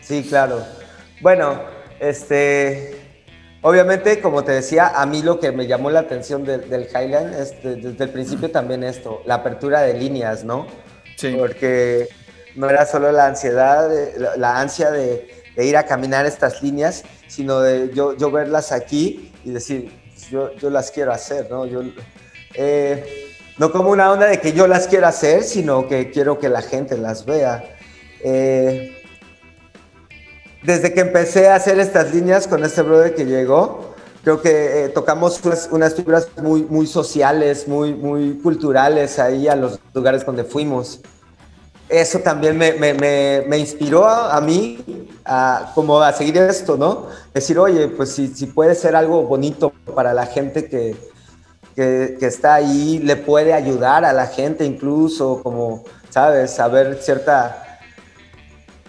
[0.00, 0.64] Sí, claro.
[1.20, 1.62] Bueno,
[2.00, 2.96] este,
[3.62, 7.62] obviamente, como te decía, a mí lo que me llamó la atención del Highland es
[7.62, 10.66] desde el principio también esto, la apertura de líneas, ¿no?
[11.16, 11.34] Sí.
[11.38, 12.08] Porque
[12.54, 13.90] no era solo la ansiedad,
[14.36, 19.50] la, ansia de, ir a caminar estas líneas, sino de yo, yo verlas aquí y
[19.50, 19.90] decir,
[20.30, 21.66] yo, yo las quiero hacer, ¿no?
[21.66, 21.82] Yo,
[22.54, 26.48] eh, no como una onda de que yo las quiera hacer, sino que quiero que
[26.48, 27.64] la gente las vea.
[28.22, 28.96] Eh,
[30.62, 34.88] desde que empecé a hacer estas líneas con este brother que llegó, creo que eh,
[34.88, 41.00] tocamos unas, figuras muy, muy sociales, muy, muy culturales ahí a los lugares donde fuimos.
[41.88, 42.94] Eso también me, me,
[43.46, 44.82] me, inspiró a, mí
[45.24, 47.08] a, como a seguir esto, ¿no?
[47.34, 50.96] Decir, oye, pues si, si puede ser algo bonito para la gente que,
[51.74, 56.52] que, está ahí le puede ayudar a la gente incluso, como, ¿sabes?
[56.52, 57.60] Saber cierta...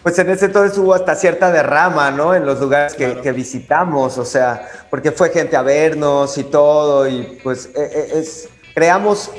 [0.02, 2.36] Pues en ese entonces hubo hasta cierta derrama, ¿no?
[2.36, 7.40] En los lugares que, visitamos, o sea, porque fue gente a vernos y todo, y
[7.44, 9.32] pues e, e, es, creamos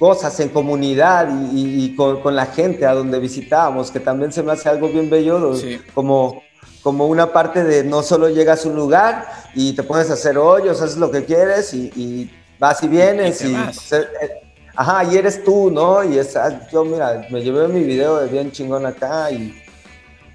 [0.00, 4.68] cosas en comunidad y, con, la gente a donde visitábamos, que también se me hace
[4.68, 5.54] algo bien bello,
[5.94, 6.42] como,
[6.82, 10.38] como una parte de no solo llegas a un lugar y te pones a hacer
[10.38, 12.28] hoyos, haces lo que quieres y
[12.60, 14.30] vas y vienes y, pues, eh, eh,
[14.76, 16.04] ajá, y eres tú, ¿no?
[16.04, 19.60] Y es, ah, yo, mira, me llevé mi video de bien chingón acá y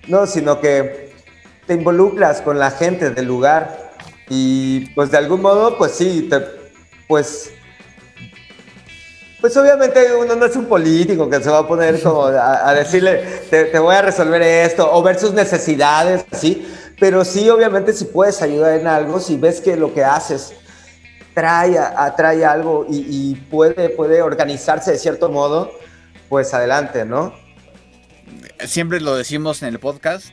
[0.07, 1.13] no, sino que
[1.67, 3.93] te involucras con la gente del lugar
[4.27, 6.41] y pues de algún modo, pues sí, te,
[7.07, 7.51] pues
[9.45, 13.23] pues obviamente uno no es un político que se va a poner como a, decirle,
[13.47, 16.65] te, te, voy a resolver esto, o ver sus necesidades, así,
[16.99, 20.55] pero sí, obviamente, si puedes ayudar en algo, si ves que lo que haces
[21.35, 25.71] trae, atrae algo y, puede, puede organizarse de cierto modo,
[26.27, 27.35] pues adelante, ¿no?
[28.65, 30.29] Siempre lo decimos en el podcast,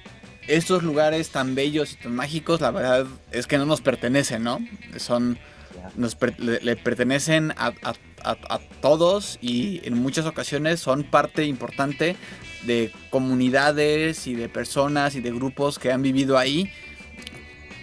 [0.48, 4.58] estos lugares tan bellos y tan mágicos, la verdad es que no nos pertenecen, ¿no?
[4.96, 5.38] Son,
[6.38, 7.72] le, pertenecen a,
[8.24, 12.16] a, todos y en muchas ocasiones son parte importante
[12.64, 16.70] de comunidades y de personas y de grupos que han vivido ahí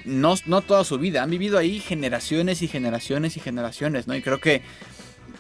[0.06, 4.16] no, no toda su vida, han vivido ahí generaciones y generaciones y generaciones, ¿no?
[4.16, 4.62] Y creo que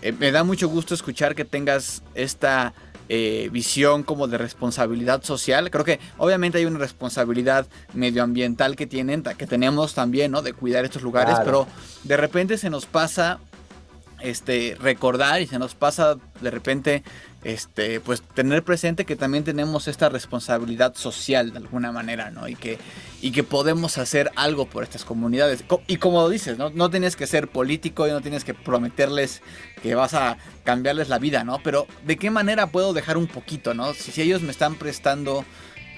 [0.01, 2.73] eh, me da mucho gusto escuchar que tengas esta
[3.09, 5.71] eh, visión como de responsabilidad social.
[5.71, 10.43] Creo que obviamente hay una responsabilidad medioambiental que tienen, que tenemos también, ¿no?
[10.43, 11.67] De cuidar estos lugares, pero
[12.03, 13.39] de repente se nos pasa
[14.21, 17.03] este, recordar y se nos pasa de repente
[17.43, 22.47] este, pues tener presente que también tenemos esta responsabilidad social de alguna manera, ¿no?
[22.47, 22.77] Y que,
[23.21, 25.63] y que podemos hacer algo por estas comunidades.
[25.87, 26.69] Y como dices, ¿no?
[26.69, 29.41] No tienes que ser político y no tienes que prometerles
[29.81, 31.59] que vas a cambiarles la vida, ¿no?
[31.63, 33.93] Pero ¿de qué manera puedo dejar un poquito, ¿no?
[33.93, 35.45] Si, ellos me están prestando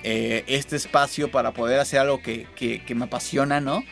[0.04, 3.84] eh, este espacio para poder hacer algo que, que me apasiona, ¿no?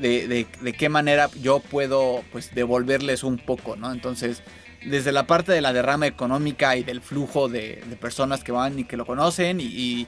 [0.00, 3.92] de, qué manera yo puedo pues devolverles un poco, ¿no?
[3.92, 4.42] Entonces,
[4.84, 8.84] desde la parte de la derrama económica y del flujo de, personas que van y
[8.84, 10.06] que lo conocen y,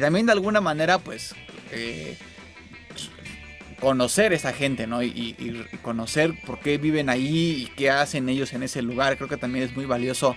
[0.00, 1.34] también de alguna manera pues
[1.70, 2.16] eh,
[3.80, 5.02] conocer esa gente, ¿no?
[5.02, 9.16] Y, conocer por qué viven ahí y qué hacen ellos en ese lugar.
[9.16, 10.36] Creo que también es muy valioso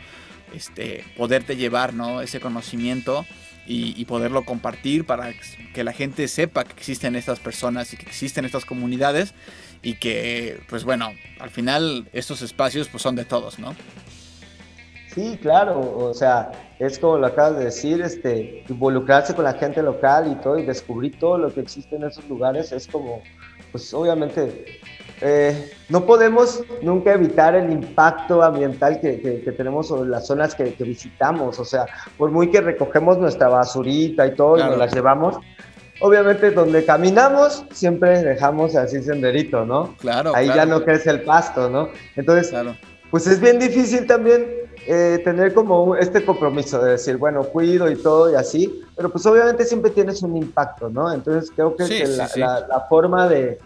[0.54, 2.22] este, poderte llevar, ¿no?
[2.22, 3.26] Ese conocimiento
[3.66, 5.34] y, poderlo compartir para
[5.74, 9.34] que la gente sepa que existen estas personas y que existen estas comunidades
[9.82, 13.76] y que, pues bueno, al final estos espacios pues son de todos, ¿no?
[15.14, 19.82] Sí, claro, o sea, es como lo acabas de decir, este, involucrarse con la gente
[19.82, 23.24] local y todo y descubrir todo lo que existe en esos lugares es como,
[23.72, 24.80] pues obviamente
[25.22, 31.60] eh, no podemos nunca evitar el impacto ambiental que, tenemos sobre las zonas que, visitamos.
[31.60, 31.86] O sea,
[32.18, 35.38] por muy que recogemos nuestra basurita y todo y nos la llevamos,
[36.00, 39.96] obviamente donde caminamos siempre dejamos así senderito, ¿no?
[40.00, 40.34] Claro.
[40.36, 41.90] Ahí ya no crece el pasto, ¿no?
[42.16, 42.54] Entonces,
[43.10, 44.48] pues es bien difícil también
[44.86, 49.26] eh, tener como este compromiso de decir, bueno, cuido y todo y así, pero pues
[49.26, 51.14] obviamente siempre tienes un impacto, ¿no?
[51.14, 53.60] Entonces creo que, la forma de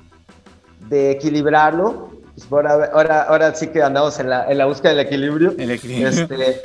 [0.89, 2.09] de equilibrarlo.
[2.49, 5.53] Pues ahora, ahora, sí que andamos en la, en la búsqueda del equilibrio.
[5.57, 6.07] El equilibrio.
[6.07, 6.61] Este,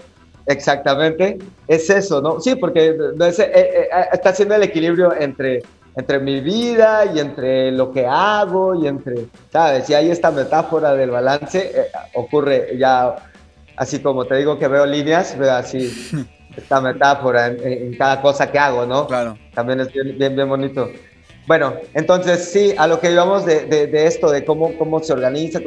[0.47, 1.39] exactamente.
[1.67, 2.41] Es eso, ¿no?
[2.41, 5.63] Sí, porque eh, eh, eh, está haciendo el equilibrio entre,
[5.97, 9.89] entre mi vida y entre lo que hago y entre, ¿sabes?
[9.91, 13.17] Y hay esta metáfora del balance, ocurre ya,
[13.77, 15.93] así como te digo que veo líneas, veo así
[16.57, 19.07] esta metáfora en, cada cosa que hago, ¿no?
[19.07, 19.37] Claro.
[19.55, 20.89] También es bien, bien, bien bonito.
[21.47, 25.61] Bueno, entonces sí, a lo que íbamos de, esto, de cómo, cómo se organiza,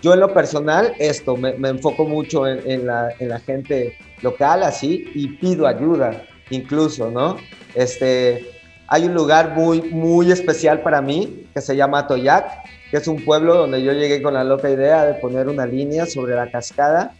[0.00, 5.10] yo en lo personal, esto, me, enfoco mucho en, la, en, la, gente local, así,
[5.12, 7.36] y pido ayuda, incluso, ¿no?
[7.74, 8.46] Este,
[8.86, 13.24] hay un lugar muy, muy especial para mí que se llama Toyac, que es un
[13.24, 17.16] pueblo donde yo llegué con la loca idea de poner una línea sobre la cascada.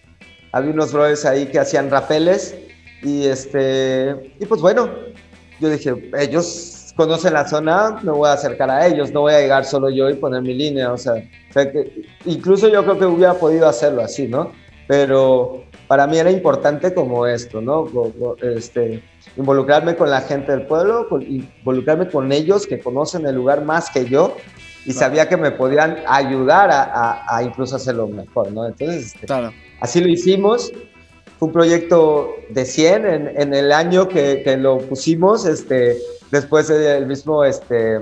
[0.53, 2.55] Había unos brothers ahí que hacían rapeles
[3.03, 4.89] y este, y pues bueno,
[5.59, 9.41] yo dije, ellos conocen la zona, me voy a acercar a ellos, no voy a
[9.41, 11.15] llegar solo yo y poner mi línea, o sea,
[11.53, 14.53] que incluso yo creo que hubiera podido hacerlo así, ¿no?
[14.87, 17.87] Pero para mí era importante como esto, ¿no?
[18.43, 19.03] Este,
[19.37, 24.05] involucrarme con la gente del pueblo, involucrarme con ellos que conocen el lugar más que
[24.05, 24.37] yo
[24.87, 28.67] y sabía que me podían ayudar a, incluso hacerlo mejor, ¿no?
[28.67, 29.27] Entonces, este,
[29.81, 30.73] así lo hicimos.
[31.39, 35.99] Fue un proyecto de 100 en, en el año que, que, lo pusimos, este,
[36.35, 38.01] Después el mismo este,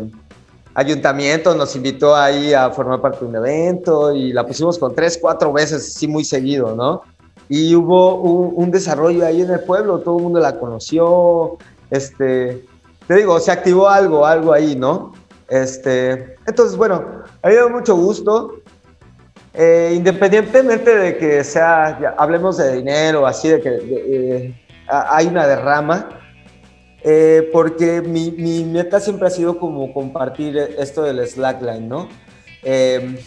[0.73, 5.19] ayuntamiento nos invitó ahí a formar parte de un evento y la pusimos con tres,
[5.21, 7.03] cuatro veces, sí, muy seguido, ¿no?
[7.51, 11.59] Y hubo un, desarrollo ahí en el pueblo, todo el mundo la conoció,
[11.91, 12.65] este,
[13.07, 15.13] te digo, se activó algo, algo ahí, ¿no?
[15.51, 17.05] Este, entonces, bueno,
[17.43, 18.55] a mí me da mucho gusto.
[19.53, 26.22] Eh, independientemente de que sea, hablemos de dinero, así de que eh, hay una derrama,
[27.05, 32.09] eh, porque mi, mi, meta siempre ha sido como compartir esto del slackline, ¿no?
[32.63, 33.19] Em,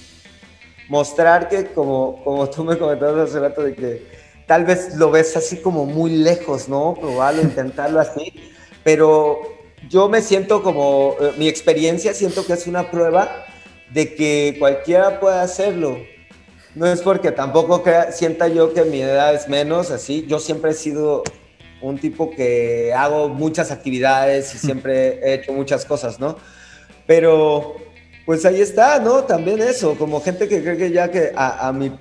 [0.87, 4.07] mostrar que, como, como tú me comentabas hace rato, de que
[4.47, 6.95] tal vez lo ves así como muy lejos, ¿no?
[6.99, 8.33] Probarlo, intentarlo así,
[8.83, 9.41] pero
[9.89, 13.45] yo me siento como, eh, mi experiencia siento que es una prueba
[13.93, 15.97] de que cualquiera puede hacerlo.
[16.75, 20.25] No es porque tampoco sienta yo que mi edad es menos, así.
[20.27, 21.23] Yo siempre he sido
[21.85, 26.37] un tipo que hago muchas actividades y siempre he hecho muchas cosas, ¿no?
[27.07, 27.75] Pero
[28.25, 29.23] pues ahí está, ¿no?
[29.23, 31.95] También eso, como gente que cree que ya que a, mi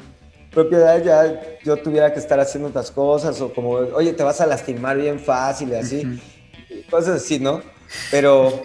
[0.50, 4.40] propia edad ya yo tuviera que estar haciendo otras cosas o como, oye, te vas
[4.40, 6.20] a lastimar bien fácil y así,
[6.90, 7.60] cosas así, ¿no?
[8.10, 8.62] Pero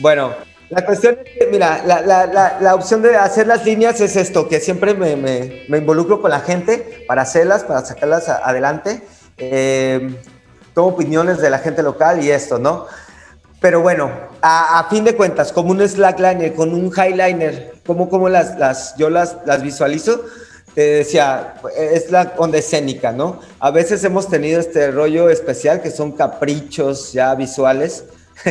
[0.00, 0.34] bueno,
[0.70, 4.48] la cuestión es que, mira, la, la, la, opción de hacer las líneas es esto,
[4.48, 9.02] que siempre me, me, me involucro con la gente para hacerlas, para sacarlas adelante
[9.38, 10.14] eh,
[10.74, 12.86] tomo opiniones de la gente local y esto, ¿no?
[13.60, 14.10] Pero bueno,
[14.42, 19.08] a, fin de cuentas, como un slackliner con un highliner, ¿cómo, cómo las, las, yo
[19.08, 20.22] las, las visualizo?
[20.74, 23.40] te decía, es la onda escénica, ¿no?
[23.60, 28.04] A veces hemos tenido este rollo especial que son caprichos ya visuales,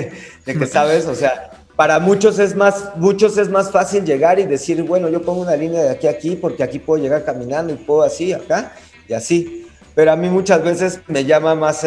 [0.45, 4.45] de que sabes, o sea, para muchos es más, muchos es más fácil llegar y
[4.45, 7.73] decir, bueno, yo pongo una línea de aquí a aquí porque aquí puedo llegar caminando
[7.73, 8.71] y puedo así, acá
[9.07, 9.62] y así.
[9.95, 11.85] Pero a mí muchas veces me llama más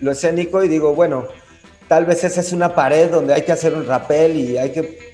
[0.00, 1.28] lo escénico y digo, bueno,
[1.88, 5.12] tal vez esa es una pared donde hay que hacer un rappel y hay que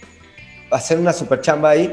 [0.70, 1.92] hacer una super chamba ahí,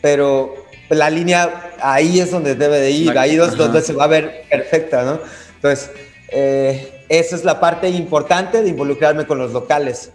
[0.00, 0.54] pero
[0.88, 4.44] la línea ahí es donde debe de ir, ahí es donde se va a ver
[4.48, 5.20] perfecta, ¿no?
[5.56, 5.90] Entonces,
[6.28, 10.12] eh, esa es la parte importante de involucrarme con los locales.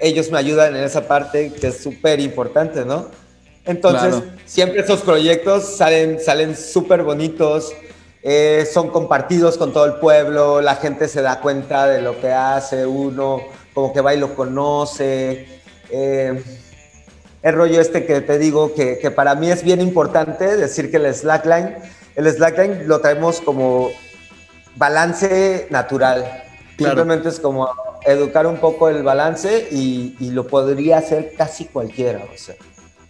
[0.00, 3.08] Ellos me ayudan en esa parte que es súper importante, ¿no?
[3.64, 7.72] Entonces, siempre esos proyectos salen salen súper bonitos,
[8.26, 12.32] eh, son compartidos con todo el pueblo, la gente se da cuenta de lo que
[12.32, 13.42] hace uno,
[13.74, 15.46] como que va y lo conoce.
[15.90, 16.42] Eh,
[17.42, 20.96] el rollo este que te digo que, que, para mí es bien importante decir que
[20.96, 21.76] el slackline,
[22.16, 23.90] el slackline lo traemos como
[24.76, 26.44] balance natural.
[26.78, 27.68] Simplemente es como
[28.06, 32.54] educar un poco el balance y, y, lo podría hacer casi cualquiera, o sea,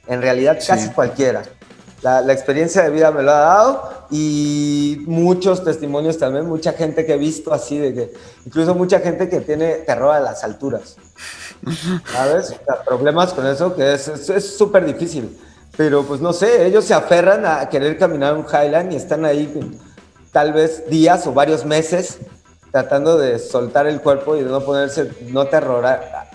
[0.09, 1.45] en realidad casi cualquiera.
[2.05, 7.05] La, la, experiencia de vida me lo ha dado y muchos testimonios también, mucha gente
[7.05, 8.12] que he visto así, de que
[8.44, 10.96] incluso mucha gente que tiene terror a las alturas.
[12.12, 12.55] ¿Sabes?
[12.86, 15.36] problemas con eso, que es súper difícil.
[15.76, 19.52] Pero pues no sé, ellos se aferran a querer caminar un Highland y están ahí
[20.30, 22.18] tal vez días o varios meses
[22.70, 26.28] tratando de soltar el cuerpo y de no ponerse, no terrorar,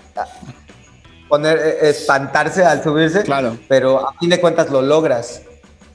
[1.28, 3.22] poner, e, espantarse al subirse.
[3.22, 3.58] Claro.
[3.68, 5.42] Pero a fin de cuentas lo logras.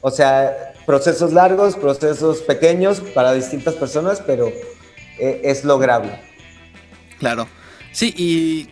[0.08, 4.50] O sea, procesos largos, procesos pequeños para distintas personas, pero
[5.18, 6.22] eh, es lograble.
[7.18, 7.48] Claro.
[7.92, 8.70] Sí, y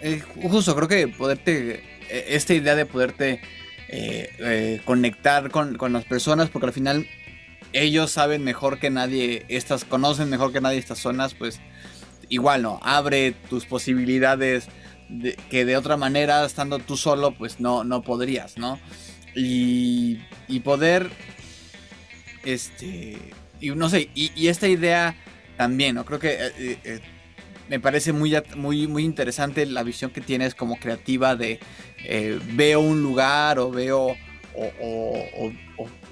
[0.00, 3.40] eh, justo creo que poderte, eh, esta idea de poderte
[4.84, 7.08] conectar con, las personas, porque al final
[7.72, 11.58] ellos saben mejor que nadie, estas conocen mejor que nadie estas zonas, pues
[12.28, 14.68] igual no, abre tus posibilidades
[15.50, 18.78] que de otra manera, estando tú solo, pues no, no podrías, ¿no?
[19.38, 21.10] Y, y poder,
[22.44, 23.18] este,
[23.60, 25.14] y no sé, y, esta idea
[25.56, 26.04] también, ¿no?
[26.04, 27.00] Creo que
[27.68, 31.60] me parece muy, muy, muy interesante la visión que tienes como creativa de
[32.04, 34.16] eh, veo un lugar o veo
[34.54, 35.52] o,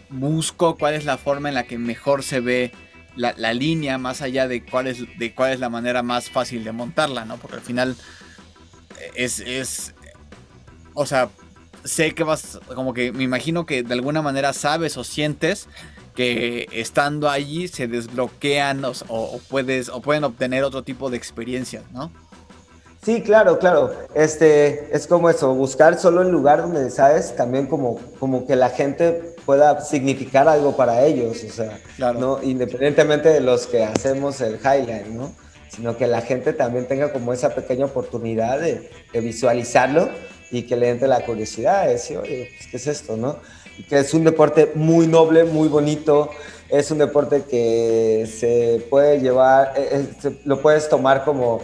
[0.08, 2.70] busco cuál es la forma en la que mejor se ve
[3.16, 6.70] la, línea más allá de cuál, es, de cuál es la manera más fácil de
[6.70, 7.38] montarla, ¿no?
[7.38, 7.96] Porque al final
[9.16, 9.94] es, es
[10.94, 11.30] o sea,
[11.86, 15.68] sé que vas, como que me imagino que de alguna manera sabes o sientes
[16.14, 22.10] que estando allí se desbloquean o, puedes, o pueden obtener otro tipo de experiencias, ¿no?
[23.04, 23.94] Sí, claro, claro.
[24.16, 27.36] Este, es como eso, buscar solo el lugar donde, ¿sabes?
[27.36, 32.42] También como, como que la gente pueda significar algo para ellos, o sea, ¿no?
[32.42, 35.32] independientemente de los que hacemos el highlight, ¿no?
[35.68, 40.08] Sino que la gente también tenga como esa pequeña oportunidad de, visualizarlo
[40.50, 43.36] y que le entre la curiosidad de decir, oye, pues, ¿qué es esto, no?
[43.88, 46.30] que es un deporte muy noble, muy bonito,
[46.68, 51.60] es un deporte que se puede llevar, eh, eh, lo puedes tomar como,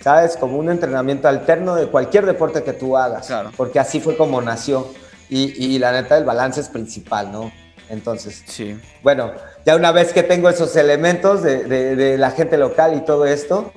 [0.00, 0.36] ¿sabes?
[0.36, 4.86] Como un entrenamiento alterno de cualquier deporte que tú hagas, porque así fue como nació.
[5.30, 7.50] Y, la neta, el balance es principal, ¿no?
[7.88, 8.78] Entonces, sí.
[9.02, 9.32] bueno,
[9.66, 13.72] ya una vez que tengo esos elementos de, de la gente local y todo esto,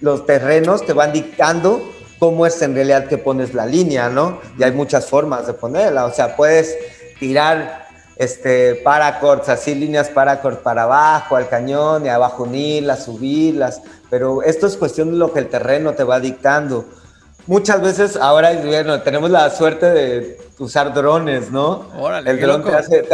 [0.00, 1.82] los terrenos te van dictando
[2.18, 4.40] cómo es en realidad que pones la línea, ¿no?
[4.58, 6.76] Y hay muchas formas de ponerla, o sea, puedes
[7.18, 7.86] tirar
[8.16, 14.66] este, paracords, así líneas paracord para abajo al cañón y abajo unirlas, subirlas, pero esto
[14.66, 16.86] es cuestión de lo que el terreno te va dictando.
[17.46, 21.86] Muchas veces ahora bueno, tenemos la suerte de usar drones, ¿no?
[22.24, 23.04] el dron te hace,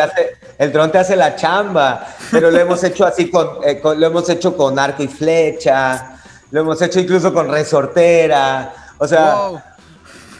[0.57, 3.31] el dron te hace la chamba, pero lo hemos hecho así
[3.65, 6.17] eh, con, lo hemos hecho con arco y flecha,
[6.51, 8.73] lo hemos hecho incluso con resortera,
[9.03, 9.75] o sea,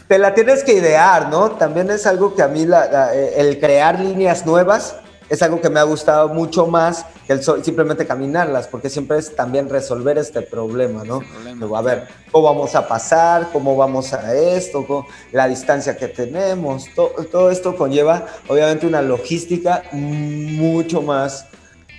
[0.07, 1.51] te la tienes que idear, ¿no?
[1.51, 4.95] También es algo que a mí eh, el crear líneas nuevas
[5.29, 9.35] es algo que me ha gustado mucho más que el simplemente caminarlas, porque siempre es
[9.35, 11.21] también resolver este problema, ¿no?
[11.75, 13.49] a ver, ¿cómo vamos a pasar?
[13.51, 15.05] ¿Cómo vamos a esto?
[15.33, 21.47] la distancia que tenemos, todo, esto conlleva obviamente una logística mucho más,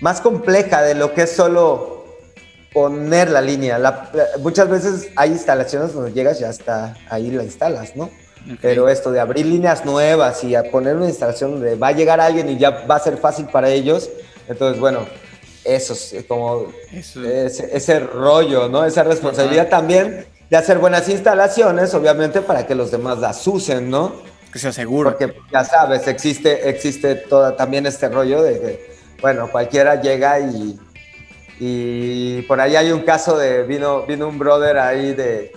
[0.00, 2.03] más compleja de lo que es solo
[2.74, 3.80] poner la línea.
[4.40, 8.10] muchas veces hay instalaciones donde llegas y hasta ahí la instalas, ¿no?
[8.60, 12.20] Pero esto de abrir líneas nuevas y a poner una instalación donde va a llegar
[12.20, 14.10] alguien y ya va a ser fácil para ellos,
[14.48, 15.06] entonces, bueno,
[15.64, 18.84] eso es como Ese, rollo, ¿no?
[18.84, 24.12] Esa responsabilidad también de hacer buenas instalaciones, obviamente, para que los demás las usen, ¿no?
[24.52, 25.10] que sea seguro.
[25.10, 30.78] Porque ya sabes, existe, existe toda, también este rollo de que, bueno, cualquiera llega y,
[31.60, 35.52] y por ahí hay un caso de, vino, vino un brother ahí de,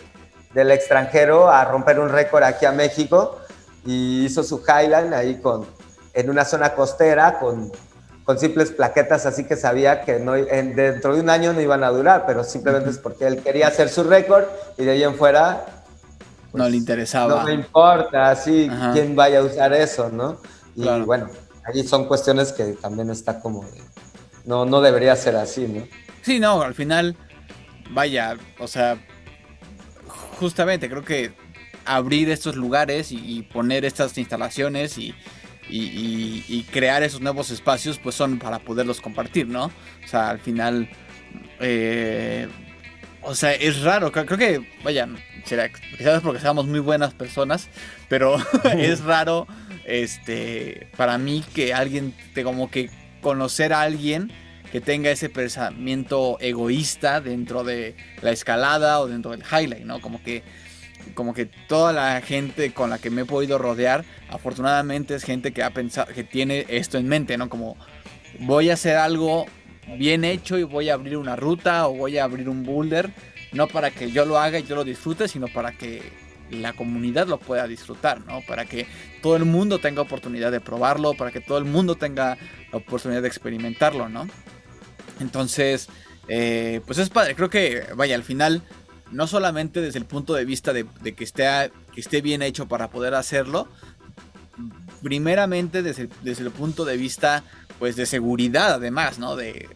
[0.53, 3.39] del extranjero a romper un récord aquí a México
[3.85, 5.65] y hizo su Highline ahí con,
[6.13, 7.71] en una zona costera con,
[8.23, 11.89] con simples plaquetas, así que sabía que no, dentro de un año no iban a
[11.89, 14.43] durar, pero simplemente es porque él quería hacer su récord
[14.77, 15.65] y de ahí en fuera...
[16.53, 17.39] no le pues, interesaba.
[17.39, 20.41] No me importa, así, quién vaya a usar eso, ¿no?
[20.75, 21.29] Y bueno,
[21.65, 23.63] allí son cuestiones que también está como...
[24.47, 25.87] no, no debería ser así, ¿no?
[26.23, 27.15] Sí, no, al final,
[27.91, 28.97] vaya, o sea,
[30.39, 31.31] justamente creo que
[31.85, 35.13] abrir estos lugares y poner estas instalaciones y,
[35.69, 39.65] y, crear esos nuevos espacios, pues son para poderlos compartir, ¿no?
[39.65, 40.89] O sea, al final,
[41.59, 42.47] eh,
[43.21, 45.07] o sea, es raro, creo, que, vaya,
[45.45, 47.69] será, quizás porque seamos muy buenas personas,
[48.07, 48.37] pero
[48.77, 49.47] es raro,
[49.85, 52.89] este, para mí que alguien, te, como que
[53.21, 54.31] conocer a alguien
[54.71, 60.01] que tenga ese pensamiento egoísta dentro de la escalada o dentro del highlight, ¿no?
[60.01, 60.43] Como que
[61.13, 65.53] como que toda la gente con la que me he podido rodear, afortunadamente es gente
[65.53, 67.49] que ha pensado, que tiene esto en mente, ¿no?
[67.49, 67.77] Como
[68.39, 69.45] voy a hacer algo
[69.97, 73.11] bien hecho y voy a abrir una ruta o voy a abrir un boulder,
[73.53, 76.01] no para que yo lo haga y yo lo disfrute, sino para que
[76.51, 78.41] la comunidad lo pueda disfrutar, ¿no?
[78.41, 78.87] Para que
[79.21, 82.37] todo el mundo tenga oportunidad de probarlo, para que todo el mundo tenga
[82.71, 84.27] la oportunidad de experimentarlo, ¿no?
[85.19, 85.89] Entonces,
[86.27, 88.63] eh, pues es padre, creo que, vaya, al final
[89.11, 90.85] no solamente desde el punto de vista de,
[91.15, 93.67] que, esté, esté bien hecho para poder hacerlo,
[95.01, 97.43] primeramente desde, desde el punto de vista
[97.79, 99.35] pues de seguridad además, ¿no?
[99.35, 99.69] De,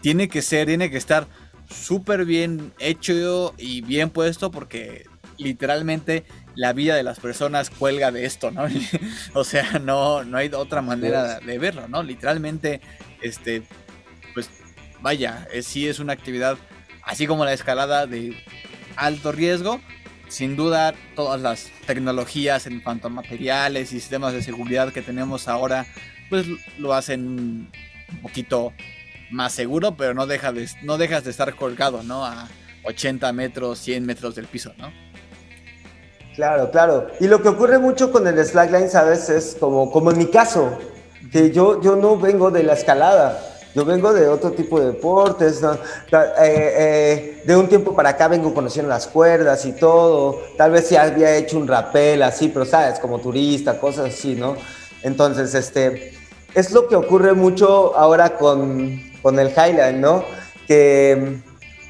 [0.00, 1.28] tiene que ser, tiene que estar
[1.70, 5.06] súper bien hecho y bien puesto porque
[5.38, 6.24] literalmente
[6.54, 8.66] la vida de las personas cuelga de esto, ¿no?
[9.34, 12.02] o sea, no, no hay otra manera de verlo, ¿no?
[12.02, 12.80] Literalmente,
[13.22, 13.62] este,
[14.32, 14.50] pues
[15.00, 16.58] vaya, sí es una actividad
[17.02, 18.36] así como la escalada de
[18.96, 19.80] alto riesgo.
[20.28, 25.48] Sin duda, todas las tecnologías en cuanto a materiales y sistemas de seguridad que tenemos
[25.48, 25.86] ahora,
[26.28, 26.46] pues
[26.78, 27.70] lo hacen
[28.10, 28.72] un poquito
[29.30, 32.24] más seguro, pero no, deja de, no dejas de estar colgado, ¿no?
[32.24, 32.48] A
[32.84, 34.92] 80 metros, 100 metros del piso, ¿no?
[36.34, 37.06] Claro, claro.
[37.20, 39.28] Y lo que ocurre mucho con el slackline, ¿sabes?
[39.28, 40.78] Es como, como en mi caso,
[41.30, 45.60] que yo, yo no vengo de la escalada yo vengo de otro tipo de deportes,
[45.60, 45.76] eh,
[46.40, 50.40] eh, de un tiempo para acá vengo conociendo las cuerdas y todo.
[50.56, 54.56] Tal vez si había hecho un rappel así, pero sabes, como turista, cosas así, ¿no?
[55.02, 56.12] Entonces, este,
[56.54, 60.24] es lo que ocurre mucho ahora con, con el Highland, ¿no?
[60.68, 61.40] Que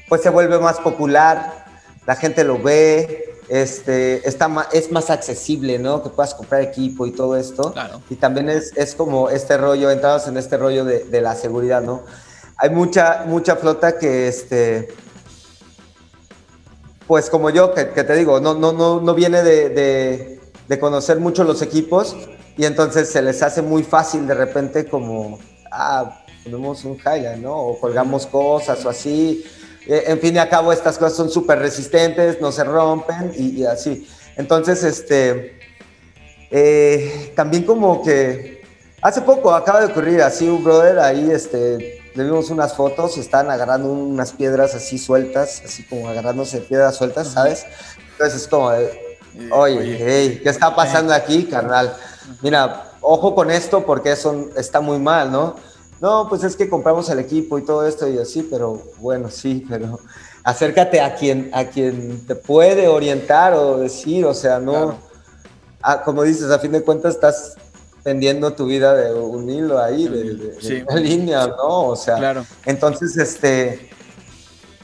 [0.09, 1.65] pues se vuelve más popular,
[2.07, 6.01] la gente lo ve, este, está es más accesible, ¿no?
[6.01, 7.73] Que puedas comprar equipo y todo esto.
[8.09, 11.81] Y también es, es, como este rollo, entrados en este rollo de, de, la seguridad,
[11.81, 12.03] ¿no?
[12.57, 14.87] Hay mucha, mucha flota que, este,
[17.07, 21.19] pues como yo, que, te digo, no, no, no, no viene de, de, de, conocer
[21.19, 22.15] mucho los equipos
[22.57, 25.37] y entonces se les hace muy fácil de repente como,
[25.71, 27.55] ah, ponemos un highlight, ¿no?
[27.55, 29.43] O colgamos cosas o así
[29.87, 34.07] en fin y al cabo, estas cosas son súper resistentes, no se rompen y, así.
[34.35, 35.59] Entonces, este,
[36.51, 38.63] eh, también como que
[39.01, 43.19] hace poco acaba de ocurrir así un brother ahí, este, le vimos unas fotos y
[43.19, 47.65] estaban agarrando unas piedras así sueltas, así como agarrándose piedras sueltas, ¿sabes?
[48.11, 48.71] Entonces es como,
[49.51, 51.95] oye, ¿qué está pasando aquí, carnal?
[52.41, 55.55] Mira, ojo con esto porque eso está muy mal, ¿no?
[56.01, 59.65] No, pues es que compramos el equipo y todo esto y así, pero bueno, sí,
[59.69, 59.99] pero
[60.43, 64.97] acércate a quien, a quien te puede orientar o decir, o sea, no,
[66.03, 67.55] como dices, a fin de cuentas estás
[68.03, 71.87] tendiendo tu vida de un hilo ahí, de, una línea, ¿no?
[71.87, 72.45] O sea, claro.
[72.65, 73.89] entonces, este,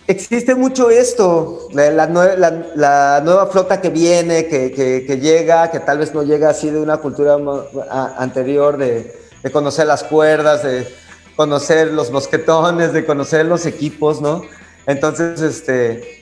[0.08, 6.14] existe mucho esto, la, la, nueva flota que viene, que, que, llega, que tal vez
[6.14, 7.38] no llega así de una cultura
[8.18, 10.88] anterior de, de conocer las cuerdas, de
[11.36, 14.44] conocer los mosquetones, de conocer los equipos, ¿no?
[14.86, 16.22] Entonces, este,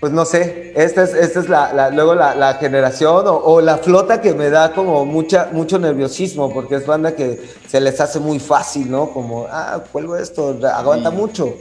[0.00, 4.32] pues no sé, esta es, esta es la, luego la, generación o, la flota que
[4.32, 7.38] me da como mucha, mucho nerviosismo, porque es banda que
[7.68, 9.10] se les hace muy fácil, ¿no?
[9.10, 11.54] Como, ah, cuelgo esto, aguanta mucho,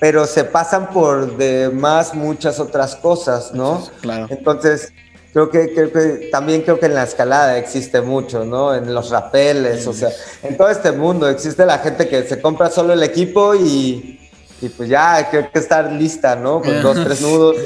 [0.00, 3.86] pero se pasan por demás muchas otras cosas, ¿no?
[4.00, 4.26] Claro.
[4.30, 4.92] Entonces,
[5.32, 8.74] creo que, creo que también creo que en la escalada existe mucho, ¿no?
[8.74, 10.10] En los rapeles, o sea,
[10.42, 14.20] en todo este mundo existe la gente que se compra solo el equipo y,
[14.60, 16.60] y pues ya creo que estar lista, ¿no?
[16.60, 17.56] Con dos, tres nudos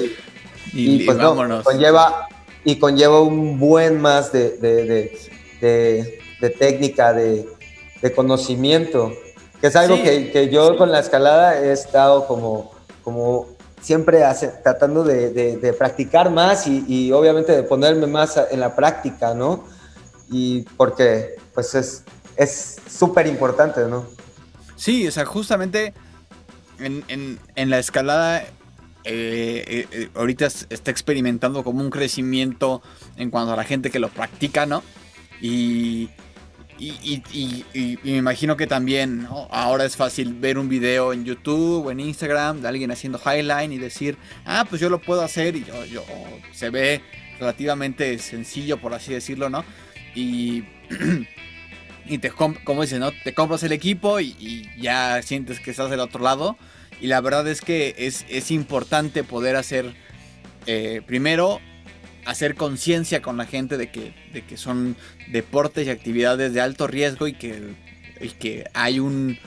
[0.73, 2.29] y, pues no, conlleva,
[2.65, 4.51] y conlleva un buen más de,
[5.61, 7.47] de, técnica, de,
[8.15, 9.13] conocimiento,
[9.61, 13.54] que es algo que, yo con la escalada he estado como, como
[13.85, 14.23] siempre
[14.63, 19.65] tratando de, practicar más y, obviamente de ponerme más en la práctica, ¿no?
[20.31, 24.07] Y porque pues es súper importante, ¿no?
[24.77, 25.95] Sí, o sea, justamente
[26.79, 32.83] en, la escalada eh, eh, eh, ahorita está experimentando como un crecimiento
[33.17, 34.83] en cuanto a la gente que lo practica, ¿no?
[35.41, 36.09] Y,
[36.79, 42.01] y, me imagino que también ahora es fácil ver un video en YouTube o en
[42.01, 45.85] Instagram de alguien haciendo highline y decir, ah, pues yo lo puedo hacer y yo,
[45.85, 46.05] yo
[46.53, 47.01] se ve
[47.39, 49.65] relativamente sencillo, por así decirlo, ¿no?
[50.15, 50.65] Y,
[52.07, 53.13] y te, como dices, ¿no?
[53.13, 56.57] Te compras el equipo y, ya sientes que estás del otro lado.
[57.01, 59.95] Y la verdad es que es, es importante poder hacer,
[60.67, 61.61] eh, primero,
[62.25, 64.97] hacer conciencia con la gente de que, de que son
[65.31, 67.75] deportes y actividades de alto riesgo y que,
[68.39, 69.39] que hay un,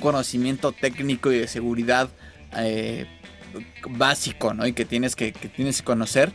[0.00, 2.08] conocimiento técnico y de seguridad
[2.56, 3.06] eh,
[3.88, 4.66] básico, ¿no?
[4.66, 6.32] Y que tienes que, tienes que conocer.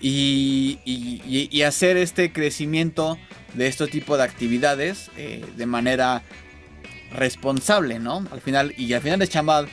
[0.00, 3.18] Y, hacer este crecimiento
[3.54, 6.22] de este tipo de actividades eh, de manera
[7.14, 8.26] responsable, ¿no?
[8.30, 9.66] Al final, y al final es chamba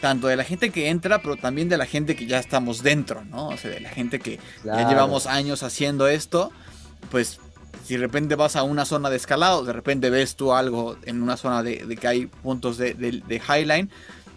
[0.00, 3.24] tanto de la gente que entra, pero también de la gente que ya estamos dentro,
[3.24, 3.48] ¿no?
[3.48, 6.50] O sea, de la gente que ya llevamos años haciendo esto,
[7.10, 7.38] pues
[7.84, 11.22] si de repente vas a una zona de escalado, de repente ves tú algo en
[11.22, 13.90] una zona de, que hay puntos de, de, highline,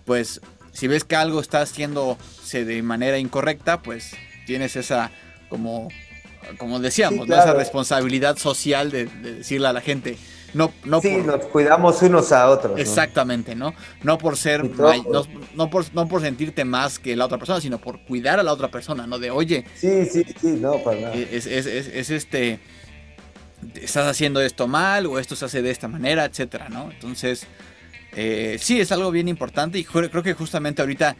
[0.06, 0.42] pues
[0.74, 4.12] si ves que algo está haciéndose de manera incorrecta, pues
[4.46, 5.12] tienes esa
[5.50, 5.90] como
[6.58, 10.18] como decíamos, esa responsabilidad social de, decirle a la gente,
[10.54, 12.80] no, no sí, nos cuidamos unos a otros.
[12.80, 13.74] Exactamente, ¿no?
[14.04, 18.02] No por ser, no, por, no por sentirte más que la otra persona, sino por
[18.06, 19.20] cuidar a la otra persona, ¿no?
[19.20, 19.66] De, oye.
[19.76, 21.16] Sí, sí, sí, no, para nada.
[21.16, 22.60] Es, este,
[23.76, 26.92] estás haciendo esto mal o esto se hace de esta manera, etcétera, ¿no?
[26.92, 27.46] Entonces,
[28.16, 31.16] eh, sí, es algo bien importante y creo que justamente ahorita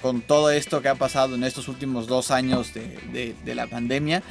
[0.00, 4.22] con todo esto que ha pasado en estos últimos dos años de, de la pandemia,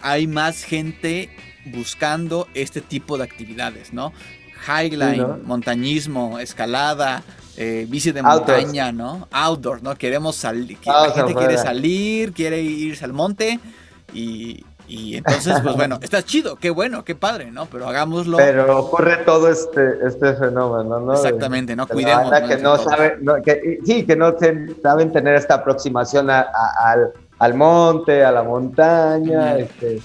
[0.00, 1.28] hay más gente
[1.66, 4.12] buscando este tipo de actividades, ¿no?
[4.66, 7.22] Highline, montañismo, escalada,
[7.56, 9.28] eh, bici de montaña, ¿no?
[9.30, 9.94] Outdoor, ¿no?
[9.94, 13.60] Queremos salir, la gente quiere salir, quiere irse al monte
[14.12, 17.66] y, entonces, pues bueno, está chido, qué bueno, qué padre, ¿no?
[17.66, 18.36] Pero hagámoslo.
[18.36, 21.14] Pero ocurre todo este, este fenómeno, ¿no?
[21.14, 21.86] Exactamente, ¿no?
[21.86, 22.30] Cuidemos.
[22.48, 23.18] Que no sabe,
[23.84, 24.34] sí, que no
[24.82, 30.00] saben tener esta aproximación al, al, monte, a la montaña, este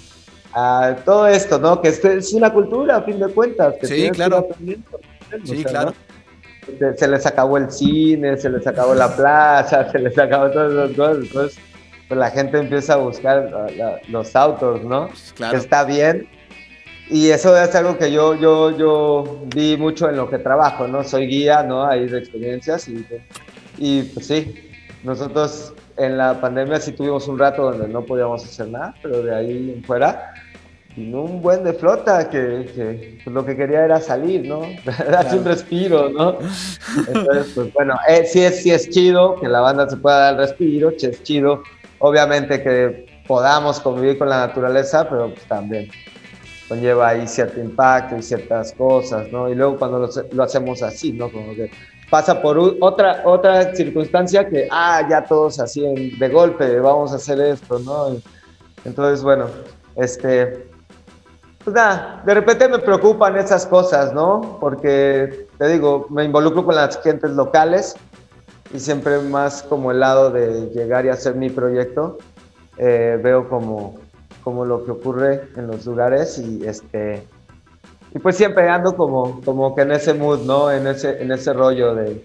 [0.53, 1.81] a todo esto, ¿no?
[1.81, 3.75] Que es, una cultura, a fin de cuentas.
[3.79, 4.47] Que sí, claro.
[5.43, 5.93] Sí, claro.
[6.97, 10.95] Se, les acabó el cine, se les acabó la plaza, se les acabó todas esas
[10.95, 11.17] cosas.
[11.23, 11.59] Entonces,
[12.07, 13.69] pues la gente empieza a buscar
[14.07, 15.09] los autos, ¿no?
[15.35, 15.51] Claro.
[15.51, 16.27] Que está bien.
[17.09, 21.03] Y eso es algo que yo, yo, yo vi mucho en lo que trabajo, ¿no?
[21.03, 21.85] Soy guía, ¿no?
[21.85, 23.03] Ahí de experiencias y,
[23.79, 24.53] y pues sí,
[25.03, 29.35] nosotros en la pandemia sí tuvimos un rato donde no podíamos hacer nada, pero de
[29.35, 30.33] ahí en fuera,
[30.97, 34.61] un buen de flota que, pues, lo que quería era salir, ¿no?
[35.11, 36.37] Darse un respiro, ¿no?
[37.07, 40.33] Entonces, pues bueno, eh, sí, es, sí es chido que la banda se pueda dar
[40.33, 41.63] el respiro, es chido,
[41.99, 45.89] obviamente que podamos convivir con la naturaleza, pero pues también
[46.67, 49.49] conlleva ahí cierto impacto y ciertas cosas, ¿no?
[49.49, 51.31] Y luego cuando lo, lo hacemos así, ¿no?
[51.31, 51.71] Como que
[52.09, 57.39] pasa por otra, otra circunstancia que, ah, ya todos así de golpe, vamos a hacer
[57.39, 58.15] esto, ¿no?
[58.85, 59.45] Entonces, bueno,
[59.95, 60.67] este,
[61.63, 64.57] pues nada, de repente me preocupan esas cosas, ¿no?
[64.59, 67.95] Porque, te digo, me involucro con las gentes locales
[68.73, 72.17] y siempre más como el lado de llegar y hacer mi proyecto,
[72.77, 73.95] eh, veo como,
[74.43, 77.23] como lo que ocurre en los lugares y este
[78.13, 80.71] y pues siempre ando como, como que en ese mood, ¿no?
[80.71, 82.21] En ese, en ese rollo de,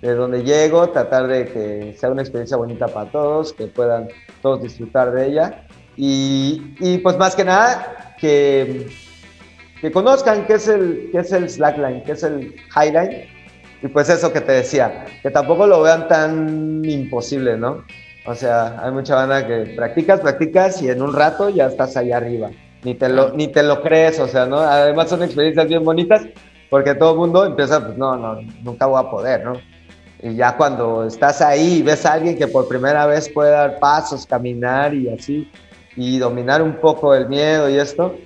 [0.00, 4.08] de donde llego, tratar de que sea una experiencia bonita para todos, que puedan
[4.40, 5.66] todos disfrutar de ella.
[5.96, 8.86] Y, y pues más que nada, que,
[9.80, 13.28] que conozcan qué es, el, qué es el slackline, qué es el highline.
[13.82, 17.84] Y pues eso que te decía, que tampoco lo vean tan imposible, ¿no?
[18.24, 22.16] O sea, hay mucha banda que practicas, practicas y en un rato ya estás allá
[22.16, 22.50] arriba
[22.84, 24.58] ni te lo, ni te lo crees, o sea, ¿no?
[24.58, 26.22] Además son experiencias bien bonitas
[26.70, 29.54] porque todo el mundo empieza, pues no, no, nunca voy a poder, ¿no?
[30.22, 33.78] Y ya cuando estás ahí y ves a alguien que por primera vez puede dar
[33.78, 35.50] pasos, caminar y así,
[35.94, 38.16] y dominar un poco el miedo y esto,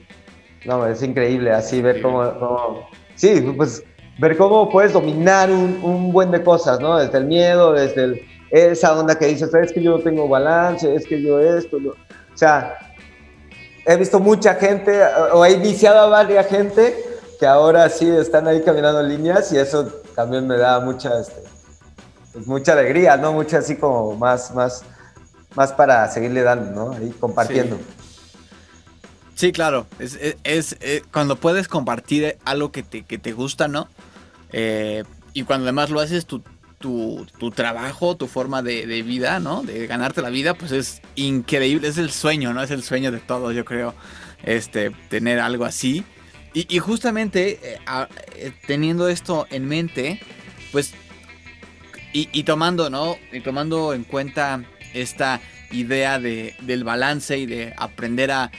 [0.65, 3.83] no, es increíble así ver cómo, sí, pues
[4.19, 6.99] ver cómo puedes dominar un, un, buen de cosas, ¿no?
[6.99, 10.95] Desde el miedo, desde el, esa onda que dices, es que yo no tengo balance,
[10.95, 12.77] es que yo esto, o sea,
[13.87, 15.03] he visto mucha gente,
[15.33, 16.97] o he iniciado a varias gente
[17.39, 21.43] que ahora sí están ahí caminando líneas y eso también me da mucha, este,
[22.33, 23.33] pues mucha alegría, ¿no?
[23.33, 24.83] Mucha así como más, más,
[25.55, 26.93] más para seguirle dando, ¿no?
[26.93, 27.79] Ahí compartiendo.
[29.35, 29.87] Sí, claro.
[29.99, 33.89] Es, eh, cuando puedes compartir algo que te, que te gusta, ¿no?
[34.53, 36.43] Eh, y cuando además lo haces tu,
[36.81, 39.63] tu, trabajo, tu forma de, vida, ¿no?
[39.63, 41.87] De ganarte la vida, pues es increíble.
[41.87, 42.63] Es el sueño, ¿no?
[42.63, 43.95] Es el sueño de todos, yo creo.
[44.43, 46.05] Este, tener algo así.
[46.53, 50.21] Y, justamente eh, teniendo esto en mente,
[50.73, 50.95] pues,
[52.13, 53.17] y, tomando, ¿no?
[53.31, 54.65] Y tomando en cuenta
[54.95, 58.51] esta idea de, del balance y de aprender a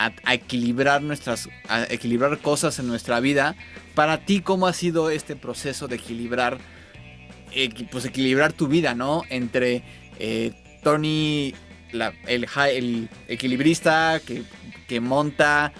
[0.00, 3.54] a, equilibrar nuestras, a equilibrar cosas en nuestra vida.
[3.94, 6.58] Para ti, ¿cómo ha sido este proceso de equilibrar,
[7.90, 9.22] pues equilibrar tu vida, ¿no?
[9.28, 9.82] Entre
[10.18, 11.54] eh, Tony,
[11.92, 14.42] el, el, equilibrista que,
[14.88, 15.72] que monta,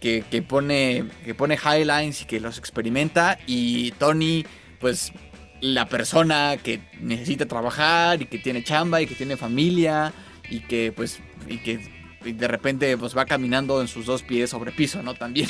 [0.00, 4.44] que, que, pone, que pone highlines y que los experimenta, y Tony,
[4.80, 5.12] pues
[5.60, 10.12] la persona que necesita trabajar y que tiene chamba y que tiene familia
[10.50, 11.80] y que pues y que
[12.24, 15.14] de repente pues va caminando en sus dos pies sobre piso, ¿no?
[15.14, 15.48] También.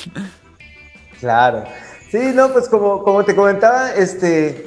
[1.21, 1.65] Claro.
[2.11, 4.67] Sí, no, pues como, como te comentaba, este,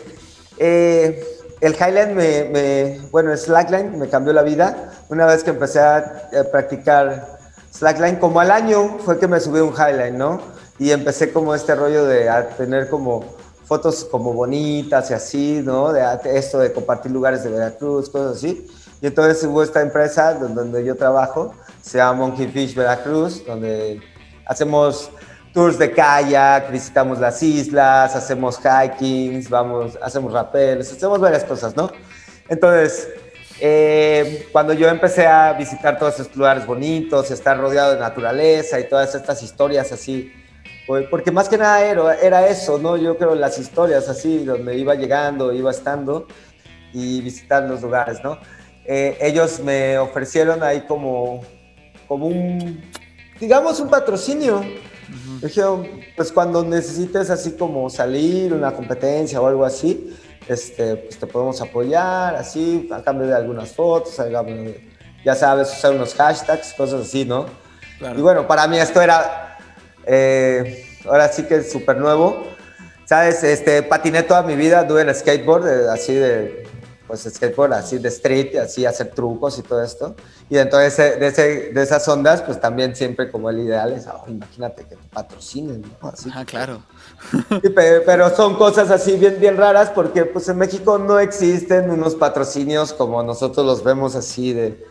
[0.60, 1.24] eh,
[1.62, 4.92] el Highline me, bueno, el Slackline me cambió la vida.
[5.10, 7.38] Una vez que empecé a, practicar
[7.72, 10.40] Slackline, como al año fue que me subí un Highline, ¿no?
[10.80, 13.26] Y empecé como este rollo de tener como
[13.66, 15.92] fotos como bonitas y así, ¿no?
[15.92, 18.68] De esto de compartir lugares de Veracruz, cosas así.
[19.02, 24.02] Y entonces hubo esta empresa donde yo trabajo, se llama Monkey Fish Veracruz, donde
[24.46, 25.12] hacemos
[25.58, 31.92] tours de kayak, visitamos las islas, hacemos hikings, vamos, hacemos rappels, hacemos varias cosas, ¿no?
[32.48, 33.10] Entonces,
[33.60, 38.88] eh, cuando yo empecé a visitar todos estos lugares bonitos, estar rodeado de naturaleza y
[38.88, 40.32] todas estas historias así,
[40.86, 42.96] pues, porque más que nada era, era eso, ¿no?
[42.96, 46.28] Yo creo las historias así, donde iba llegando, iba estando
[46.94, 48.38] y visitar los lugares, ¿no?
[48.86, 51.42] Eh, ellos me ofrecieron ahí como
[52.08, 52.80] como un,
[53.40, 54.64] digamos, un patrocinio.
[55.42, 60.16] Dijeron, pues cuando necesites así como salir, una competencia o algo así,
[60.48, 64.20] este, pues te podemos apoyar, así, a cambio de algunas fotos,
[65.24, 67.46] ya sabes, usar unos hashtags, cosas así, ¿no?
[68.16, 69.58] Y bueno, para mí esto era,
[70.06, 72.46] eh, ahora sí que es súper nuevo.
[73.08, 73.42] ¿Sabes?
[73.42, 76.68] Este, patiné toda mi vida, tuve el skateboard, así de
[77.08, 80.16] pues skateboard así de street, así hacer trucos y todo esto.
[80.50, 81.42] Y dentro de, ese, de, ese,
[81.72, 86.10] de esas ondas, pues también siempre como el ideal es, imagínate que te patrocinen, ¿no?
[86.10, 86.30] Así.
[86.36, 86.84] Ah, claro.
[88.06, 92.94] pero, son cosas así bien, bien raras porque pues en México no existen unos patrocinios
[92.94, 94.86] como nosotros los vemos así de,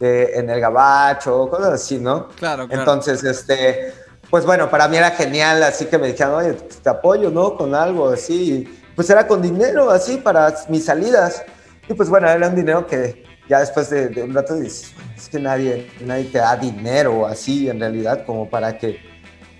[0.00, 2.28] de en el gabacho, cosas así, ¿no?
[2.36, 2.82] Claro, claro.
[2.82, 3.94] Entonces, este,
[4.28, 7.56] pues bueno, para mí era genial, así que me dijeron, oye, pues, te apoyo, ¿no?
[7.56, 11.42] Con algo así pues era con dinero así para mis salidas.
[11.88, 15.38] Y pues bueno, era un dinero que ya después de, un rato dices, es que
[15.38, 18.98] nadie, nadie te da dinero así en realidad como para que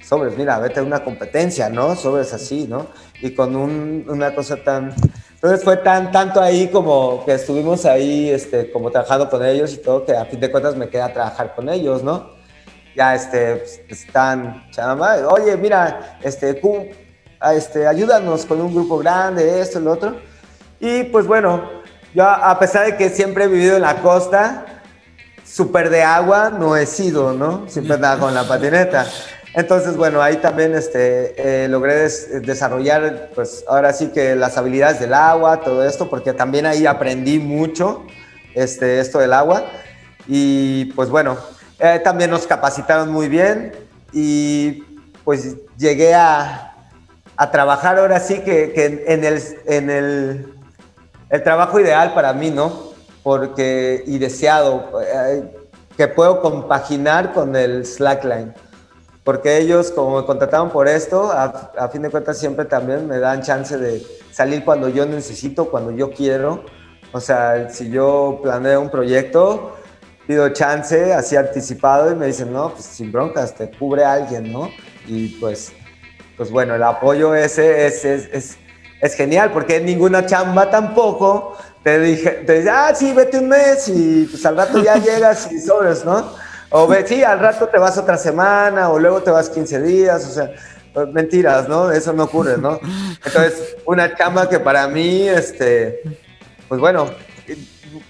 [0.03, 1.97] sobres, mira, vete a una competencia, ¿no?
[1.97, 2.89] Sobres así, ¿no?
[3.20, 4.95] Y con una cosa tan...
[5.35, 9.78] Entonces fue tan, tanto ahí como que estuvimos ahí, este, como trabajando con ellos y
[9.78, 12.30] todo, que a fin de cuentas me queda trabajar con ellos, ¿no?
[12.97, 16.55] Ya, este, pues, están, chama, oye, mira, este,
[17.53, 20.16] este, ayúdanos con un grupo grande, esto, lo otro.
[20.80, 21.70] Y pues bueno,
[22.14, 24.66] yo a pesar de que siempre he vivido en la costa,
[25.45, 27.68] súper de agua no he sido, ¿no?
[27.68, 29.07] Siempre andaba con la patineta.
[29.55, 32.09] Entonces, bueno, ahí también este, eh, logré
[32.40, 37.38] desarrollar, pues ahora sí que las habilidades del agua, todo esto, porque también ahí aprendí
[37.38, 38.05] mucho
[38.55, 39.64] este, esto del agua.
[40.26, 41.36] Y pues bueno,
[41.78, 43.72] eh, también nos capacitaron muy bien
[44.12, 44.82] y
[45.24, 46.74] pues llegué a,
[47.37, 48.72] a trabajar ahora sí que,
[49.07, 50.55] en, el, en el,
[51.30, 52.93] el, trabajo ideal para mí, ¿no?
[53.22, 55.51] Porque, y deseado, eh,
[55.97, 58.55] que puedo compaginar con el slackline.
[59.24, 63.18] Porque ellos, como me contrataron por esto, a, a, fin de cuentas siempre también me
[63.18, 66.64] dan chance de salir cuando yo necesito, cuando yo quiero.
[67.12, 69.76] O sea, si yo planeo un proyecto,
[70.26, 74.68] pido chance así anticipado y me dicen, no, pues sin broncas, te cubre alguien, ¿no?
[75.07, 75.72] Y pues
[76.37, 78.59] pues bueno, el apoyo ese es, es,
[79.01, 83.89] es, genial, porque ninguna chamba tampoco te, dije, te dice, ah, sí, vete un mes
[83.89, 86.32] y pues al rato ya llegas y sobres, ¿no?
[86.70, 90.26] O ve, sí, al rato te vas otra semana o luego te vas 15 días,
[90.26, 90.51] o sea,
[90.93, 91.93] pues, mentiras, ¿no?
[91.93, 92.80] Eso no ocurre, ¿no?
[93.24, 96.03] Entonces, una chamba que para mí, este,
[96.68, 97.11] pues bueno,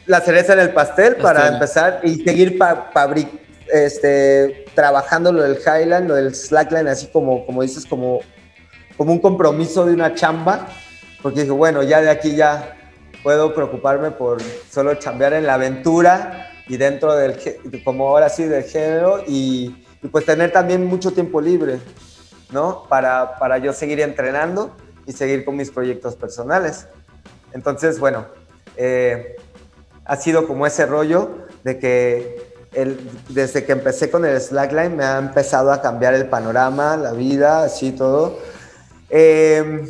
[0.07, 2.59] la cereza en el pastel para empezar y seguir
[3.75, 8.21] este, trabajando lo del Highland, lo del Slackline, así como, como dices, como,
[8.97, 10.69] como un compromiso de una chamba,
[11.21, 12.77] porque dije, bueno, ya de aquí ya
[13.25, 17.37] puedo preocuparme por solo chambear en la aventura y dentro del,
[17.83, 21.79] como ahora sí, del género y, pues tener también mucho tiempo libre,
[22.53, 22.85] ¿no?
[22.89, 26.87] Para, para yo seguir entrenando y seguir con mis proyectos personales.
[27.55, 28.27] Entonces, bueno,
[28.77, 29.35] eh,
[30.05, 35.05] ha sido como ese rollo de que el, desde que empecé con el slackline me
[35.05, 38.39] ha empezado a cambiar el panorama, la vida, así todo.
[39.11, 39.85] Eh,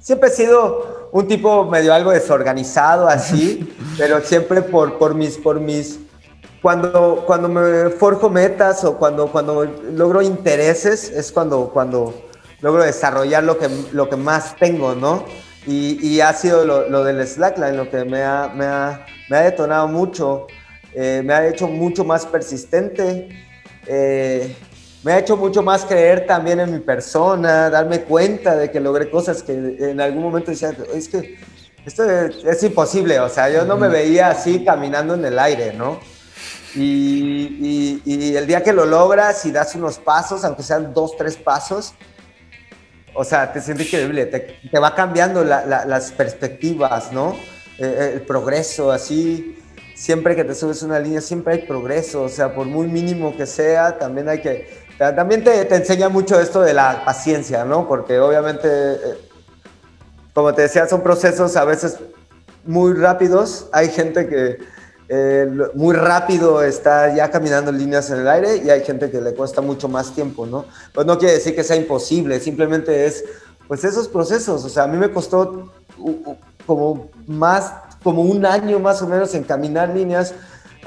[0.00, 5.60] siempre he sido un tipo medio algo desorganizado así, pero siempre por, por mis, por
[5.60, 5.98] mis,
[6.62, 12.14] cuando, cuando me forjo metas o cuando, cuando logro intereses es cuando, cuando
[12.60, 15.24] logro desarrollar lo que, lo que más tengo, ¿no?
[15.66, 19.36] Y, y ha sido lo, lo, del slackline lo que me ha, me ha, me
[19.36, 20.46] ha detonado mucho,
[20.98, 23.28] eh, me ha hecho mucho más persistente.
[23.86, 24.56] Eh,
[25.04, 29.10] me ha hecho mucho más creer también en mi persona, darme cuenta de que logré
[29.10, 31.38] cosas que en algún momento decía, es que
[31.84, 36.00] esto es, imposible, o sea, yo no me veía así caminando en el aire, ¿no?
[36.74, 38.02] Y,
[38.34, 41.94] el día que lo logras y das unos pasos, aunque sean dos, tres pasos,
[43.14, 47.36] o sea, te sientes increíble, te, te va cambiando las perspectivas, ¿no?
[47.78, 49.56] Eh, el progreso, así,
[49.96, 53.46] siempre que te subes una línea, siempre hay progreso, o sea, por muy mínimo que
[53.46, 57.86] sea, también hay que también te, enseña mucho esto de la paciencia, ¿no?
[57.86, 59.18] Porque obviamente, eh,
[60.32, 61.98] como te decía, son procesos a veces
[62.64, 63.68] muy rápidos.
[63.72, 64.56] Hay gente que
[65.08, 69.34] eh, muy rápido está ya caminando líneas en el aire y hay gente que le
[69.34, 70.64] cuesta mucho más tiempo, ¿no?
[70.94, 73.22] Pues no quiere decir que sea imposible, simplemente es,
[73.68, 74.64] pues esos procesos.
[74.64, 75.72] O sea, a mí me costó
[76.66, 77.72] como más,
[78.06, 80.32] como un año más o menos en caminar líneas.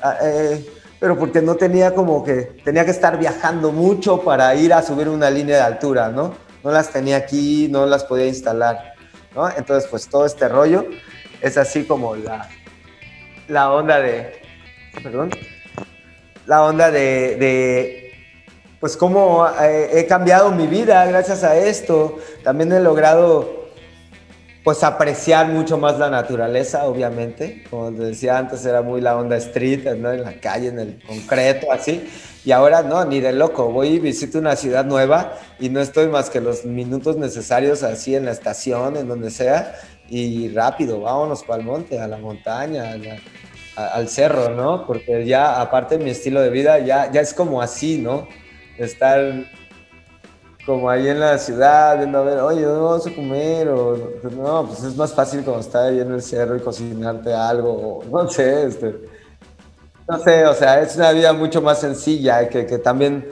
[0.01, 0.65] Ah, eh,
[1.01, 5.09] pero porque no tenía como que, tenía que estar viajando mucho para ir a subir
[5.09, 6.33] una línea de altura, ¿no?
[6.63, 8.93] No las tenía aquí, no las podía instalar,
[9.35, 9.49] ¿no?
[9.49, 10.85] Entonces, pues todo este rollo
[11.41, 12.47] es así como la,
[13.49, 14.41] la onda de,
[15.03, 15.31] perdón,
[16.45, 18.13] la onda de, de
[18.79, 22.17] pues cómo he cambiado mi vida gracias a esto.
[22.45, 23.68] También he logrado
[24.63, 27.63] pues apreciar mucho más la naturaleza, obviamente.
[27.69, 31.71] Como te decía antes, era muy la onda street, en la calle, en el concreto,
[31.71, 32.07] así.
[32.43, 33.71] Y ahora no, ni de loco.
[33.71, 38.15] Voy y visito una ciudad nueva y no estoy más que los minutos necesarios así
[38.15, 39.75] en la estación, en donde sea,
[40.09, 42.95] y rápido, vámonos para el monte, a la montaña,
[43.75, 44.85] al cerro, ¿no?
[44.85, 48.27] Porque ya, aparte mi estilo de vida, ya, ya es como así, ¿no?
[48.77, 49.45] Estar
[50.69, 53.69] como ahí en la ciudad, viendo a ver, oye, ¿dónde vamos a comer?
[53.69, 53.97] O,
[54.29, 58.03] no, pues es más fácil como estar ahí en el cerro y cocinarte algo, o,
[58.11, 58.95] no sé, este,
[60.07, 63.27] no sé, o sea, es una vida mucho más sencilla, que, que también,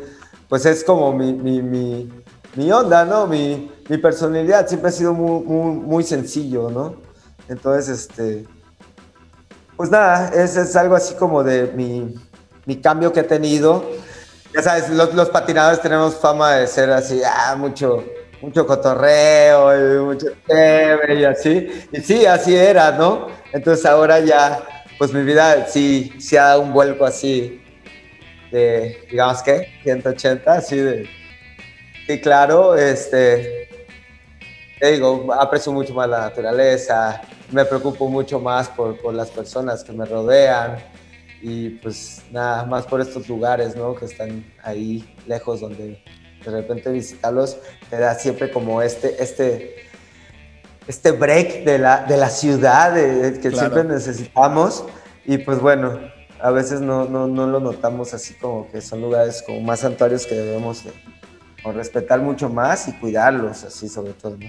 [0.50, 2.12] pues es como mi, mi, mi,
[2.56, 3.28] mi onda, ¿no?
[3.28, 6.96] Mi, mi, personalidad siempre ha sido muy, muy, muy sencillo, ¿no?
[7.48, 8.48] Entonces, este,
[9.76, 12.16] pues nada, es, es algo así como de mi,
[12.66, 13.84] mi cambio que he tenido
[14.62, 18.04] sabes, los, patinadores tenemos fama de ser así, ah, mucho,
[18.42, 21.68] mucho cotorreo y mucho y así.
[21.92, 23.28] Y sí, así era, ¿no?
[23.52, 24.64] Entonces ahora ya,
[24.98, 27.62] pues mi vida sí, sí ha dado un vuelco así
[28.52, 31.10] de, digamos que, 180, así de...
[32.08, 33.68] Sí, claro, este,
[34.80, 39.84] te digo, aprecio mucho más la naturaleza, me preocupo mucho más por, por las personas
[39.84, 40.78] que me rodean
[41.42, 43.96] y pues nada más por estos lugares, ¿no?
[43.96, 46.02] Que están ahí lejos donde
[46.44, 47.58] de repente visitarlos
[47.90, 49.76] te da siempre como este, este,
[50.88, 54.86] este break de la, de la ciudad que siempre necesitamos
[55.26, 56.00] y pues bueno,
[56.40, 60.26] a veces no, no, no, lo notamos así como que son lugares como más santuarios
[60.26, 60.84] que debemos
[61.66, 64.48] respetar mucho más y cuidarlos así sobre todo, ¿no?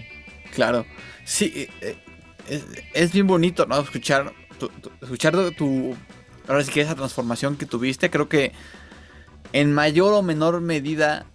[0.55, 0.87] Claro,
[1.25, 1.97] sí, eh,
[2.49, 2.65] es,
[2.95, 3.81] es bien bonito, ¿no?
[3.81, 4.33] Escuchar
[5.01, 5.95] escuchar tu
[6.49, 8.53] ahora sí que esa transformación que tuviste, creo que
[9.53, 11.27] en mayor o menor medida,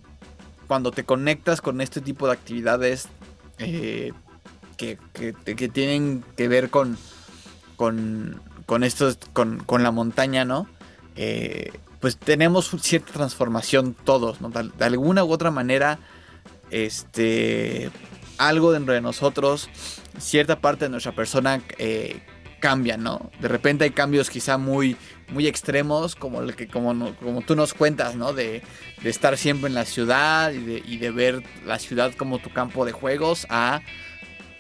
[0.68, 3.08] cuando te conectas con este tipo de actividades
[3.60, 4.12] eh,
[4.78, 4.98] que,
[5.70, 6.98] tienen que ver con,
[7.76, 10.68] con, con, esto, con, la montaña, ¿no?
[11.16, 14.40] Eh, pues tenemos cierta transformación todos.
[14.78, 16.00] De, alguna u otra manera,
[16.70, 17.90] este,
[18.38, 19.70] algo dentro de nosotros,
[20.20, 22.20] cierta parte de nuestra persona eh,
[22.64, 23.30] cambian, ¿no?
[23.42, 24.96] De repente hay cambios quizá muy,
[25.28, 28.32] muy extremos, como, el que, como, como tú nos cuentas, ¿no?
[28.32, 28.62] De,
[29.04, 33.46] estar siempre en la ciudad y de, ver la ciudad como tu campo de juegos,
[33.50, 33.82] a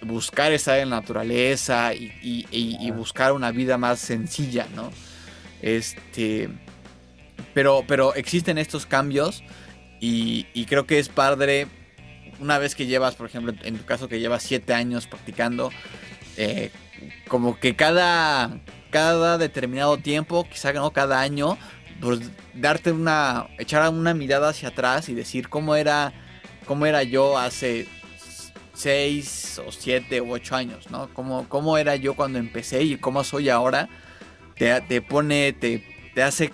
[0.02, 4.92] buscar estar en la naturaleza y, buscar una vida más sencilla, ¿no?
[5.62, 6.50] Este.
[7.54, 9.46] pero, pero existen estos cambios
[10.02, 11.68] y, y creo que es padre
[12.42, 15.72] una vez que llevas, por ejemplo, en tu caso que llevas siete años practicando,
[16.36, 16.70] eh,
[17.28, 21.58] como que cada, cada determinado tiempo, quizá no cada año,
[22.02, 22.20] pues
[22.54, 26.14] darte una, echar una mirada hacia atrás y decir cómo era,
[26.66, 27.88] cómo era yo hace
[28.74, 31.10] seis o siete u ocho años, ¿no?
[31.14, 33.88] Cómo, cómo era yo cuando empecé y cómo soy ahora,
[34.56, 36.52] te, te pone, te, te hace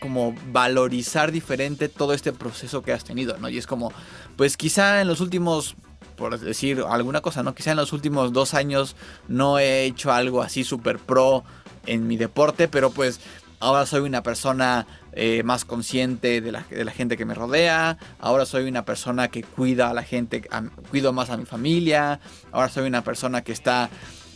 [0.00, 3.48] como valorizar diferente todo este proceso que has tenido, ¿no?
[3.48, 3.92] Y es como,
[4.36, 5.76] pues quizá en los últimos,
[6.16, 7.54] por decir alguna cosa, ¿no?
[7.54, 8.96] Quizá en los últimos dos años
[9.28, 11.44] no he hecho algo así súper pro
[11.86, 13.20] en mi deporte, pero pues
[13.60, 17.96] ahora soy una persona eh, más consciente de la, de la, gente que me rodea,
[18.18, 20.42] ahora soy una persona que cuida a la gente,
[20.90, 22.20] cuido más a mi familia,
[22.52, 23.88] ahora soy una persona que está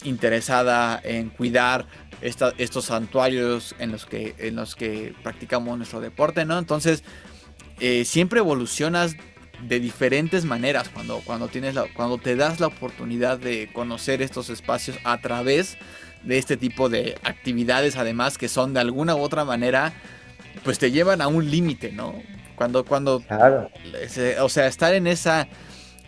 [0.04, 1.86] interesada en cuidar
[2.22, 6.58] estos santuarios en los, que, en los que practicamos nuestro deporte, ¿no?
[6.58, 7.02] Entonces,
[7.80, 9.16] eh, siempre evolucionas
[9.66, 14.50] de diferentes maneras cuando, cuando, tienes la, cuando te das la oportunidad de conocer estos
[14.50, 15.76] espacios a través
[16.24, 19.92] de este tipo de actividades además que son de alguna u otra manera
[20.64, 22.14] pues te llevan a un límite, ¿no?
[22.56, 23.22] Cuando, cuando,
[24.40, 25.48] o sea, estar en esa,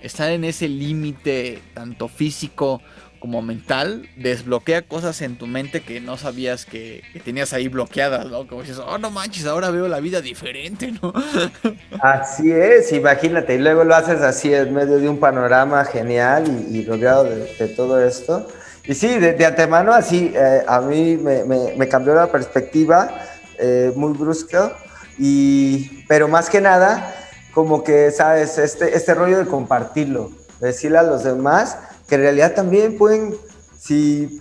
[0.02, 2.82] estar en ese límite tanto físico
[3.22, 8.48] como mental, desbloquea cosas en tu mente que no sabías que, tenías ahí bloqueadas, ¿no?
[8.48, 11.12] Como dices, oh, no manches, ahora veo la vida diferente, ¿no?
[12.02, 16.84] Así es, imagínate, y luego lo haces así en medio de un panorama genial y,
[16.84, 18.48] rodeado de, todo esto.
[18.82, 23.08] Y sí, de, antemano así, eh, a mí me, cambió la perspectiva
[23.56, 24.72] eh, muy brusca,
[25.16, 27.14] y, pero más que nada,
[27.54, 28.58] como que, ¿sabes?
[28.58, 31.78] Este, este rollo de compartirlo, decirle a los demás
[32.12, 33.34] que en realidad también pueden,
[33.78, 34.38] si,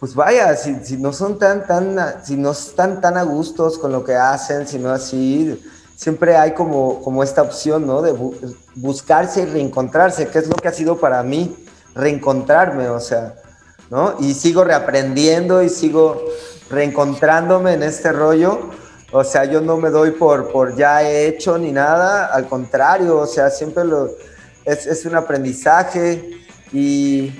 [0.00, 4.02] pues vaya, si, no son tan, tan, si no están tan a gustos con lo
[4.02, 5.56] que hacen, sino así,
[5.94, 8.02] siempre hay como, como esta opción, ¿no?
[8.02, 8.12] De
[8.74, 11.56] buscarse y reencontrarse, que es lo que ha sido para mí,
[11.94, 13.36] reencontrarme, o sea,
[13.88, 14.16] ¿no?
[14.18, 16.20] Y sigo reaprendiendo y sigo
[16.70, 18.70] reencontrándome en este rollo.
[19.12, 23.18] O sea, yo no me doy por, por ya he hecho ni nada, al contrario,
[23.18, 24.10] o sea, siempre lo,
[24.64, 26.32] es, es un aprendizaje
[26.72, 27.32] y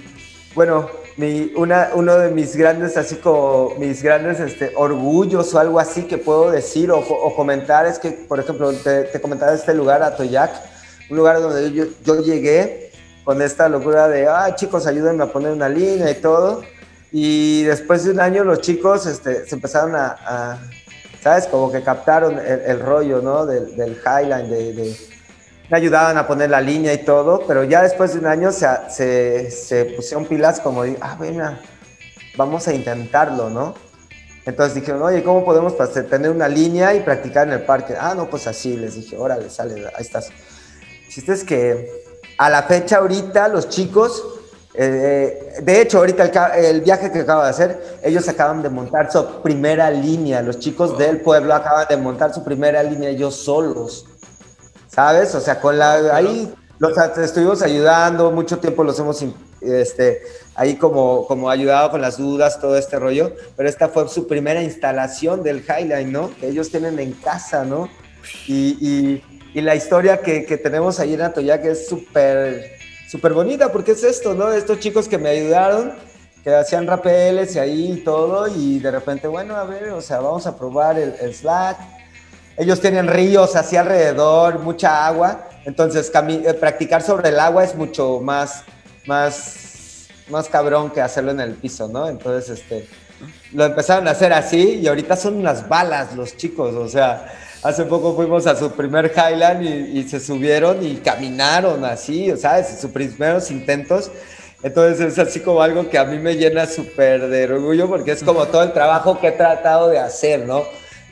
[0.54, 5.80] bueno, mi, una, uno de mis grandes, así como mis grandes este, orgullos o algo
[5.80, 10.02] así que puedo decir o, comentar es que, por ejemplo, te, te, comentaba este lugar,
[10.02, 10.52] Atoyac,
[11.10, 12.90] un lugar donde yo, yo, llegué
[13.24, 16.62] con esta locura de, ah, chicos, ayúdenme a poner una línea y todo.
[17.12, 20.58] Y después de un año los chicos este, se empezaron a,
[21.22, 21.46] ¿sabes?
[21.46, 23.46] Como que captaron el, rollo, ¿no?
[23.46, 24.96] Del, del Highline, de
[25.68, 29.50] me ayudaban a poner la línea y todo, pero ya después de un año se,
[29.50, 31.58] se, pusieron pilas como, ah, bueno,
[32.36, 33.74] vamos a intentarlo, ¿no?
[34.44, 35.74] Entonces dijeron, oye, ¿cómo podemos
[36.08, 37.96] tener una línea y practicar en el parque?
[37.98, 40.28] Ah, no, pues así, les dije, órale, sale, ahí estás.
[41.08, 41.90] Chiste es que
[42.38, 44.24] a la fecha ahorita los chicos,
[44.74, 49.10] eh, de hecho ahorita el, el, viaje que acabo de hacer, ellos acaban de montar
[49.10, 54.06] su primera línea, los chicos del pueblo acaban de montar su primera línea ellos solos.
[54.96, 55.34] ¿Sabes?
[55.34, 59.22] O sea, con la, ahí los estuvimos ayudando, mucho tiempo los hemos
[59.60, 60.22] este,
[60.54, 64.62] ahí como, como ayudado con las dudas, todo este rollo, pero esta fue su primera
[64.62, 66.34] instalación del Highline, ¿no?
[66.40, 67.90] Que ellos tienen en casa, ¿no?
[68.46, 69.22] Y, y,
[69.52, 72.72] y la historia que, que, tenemos ahí en Atoyac es súper,
[73.10, 74.50] súper bonita, porque es esto, ¿no?
[74.50, 75.92] Estos chicos que me ayudaron,
[76.42, 80.46] que hacían rapeles y ahí todo, y de repente, bueno, a ver, o sea, vamos
[80.46, 81.95] a probar el, el Slack,
[82.56, 88.20] ellos tienen ríos hacia alrededor, mucha agua, entonces eh, practicar sobre el agua es mucho
[88.20, 88.62] más,
[89.06, 92.08] más, más cabrón que hacerlo en el piso, ¿no?
[92.08, 92.88] Entonces, este,
[93.52, 97.84] lo empezaron a hacer así y ahorita son unas balas los chicos, o sea, hace
[97.84, 102.90] poco fuimos a su primer Highland y, se subieron y caminaron así, o sea, sus
[102.90, 104.10] primeros intentos.
[104.62, 108.22] Entonces es así como algo que a mí me llena súper de orgullo porque es
[108.22, 110.64] como todo el trabajo que he tratado de hacer, ¿no?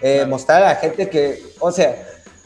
[0.07, 1.97] Eh, mostrar a la gente que, o sea,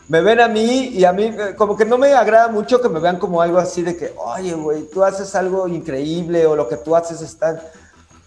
[0.07, 2.89] me ven a mí y a mí eh, como que no me agrada mucho que
[2.89, 6.69] me vean como algo así de que, oye, güey, tú haces algo increíble o lo
[6.69, 7.61] que tú haces está...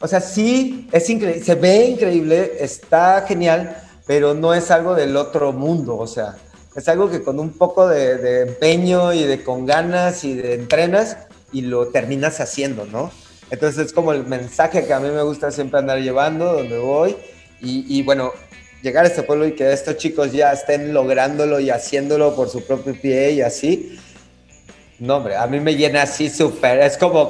[0.02, 5.16] O sea, sí, es increíble, se ve increíble, está genial, pero no es algo del
[5.16, 6.36] otro mundo, o sea,
[6.76, 10.56] es algo que con un poco de, de empeño y de con ganas y de
[10.56, 11.16] entrenas
[11.54, 13.12] y lo terminas haciendo, ¿no?
[13.50, 17.16] Entonces es como el mensaje que a mí me gusta siempre andar llevando, donde voy.
[17.62, 18.32] Y, y bueno,
[18.82, 22.66] llegar a este pueblo y que estos chicos ya estén lográndolo y haciéndolo por su
[22.66, 24.00] propio pie y así.
[25.00, 26.80] No, hombre, a mí me llena así súper.
[26.80, 27.30] Es como,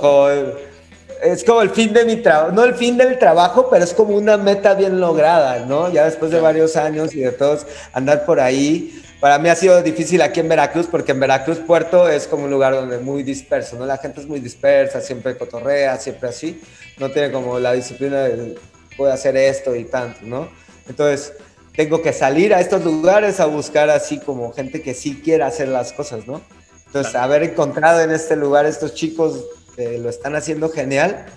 [1.22, 4.16] es como el fin de mi trabajo, no el fin del trabajo, pero es como
[4.16, 5.92] una meta bien lograda, ¿no?
[5.92, 9.02] Ya después de varios años y de todos andar por ahí.
[9.20, 12.52] Para mí ha sido difícil aquí en Veracruz, porque en Veracruz Puerto es como un
[12.52, 13.86] lugar donde muy disperso, ¿no?
[13.86, 16.60] La gente es muy dispersa, siempre cotorrea, siempre así.
[16.98, 18.56] No tiene como la disciplina de
[18.98, 20.50] puede hacer esto y tanto, ¿no?
[20.92, 21.32] Entonces,
[21.74, 25.70] tengo que salir a estos lugares a buscar así como gente que sí quiera hacer
[25.70, 26.42] las cosas, ¿no?
[26.86, 29.46] Entonces, haber encontrado en este lugar estos chicos
[29.78, 31.28] que lo están haciendo genial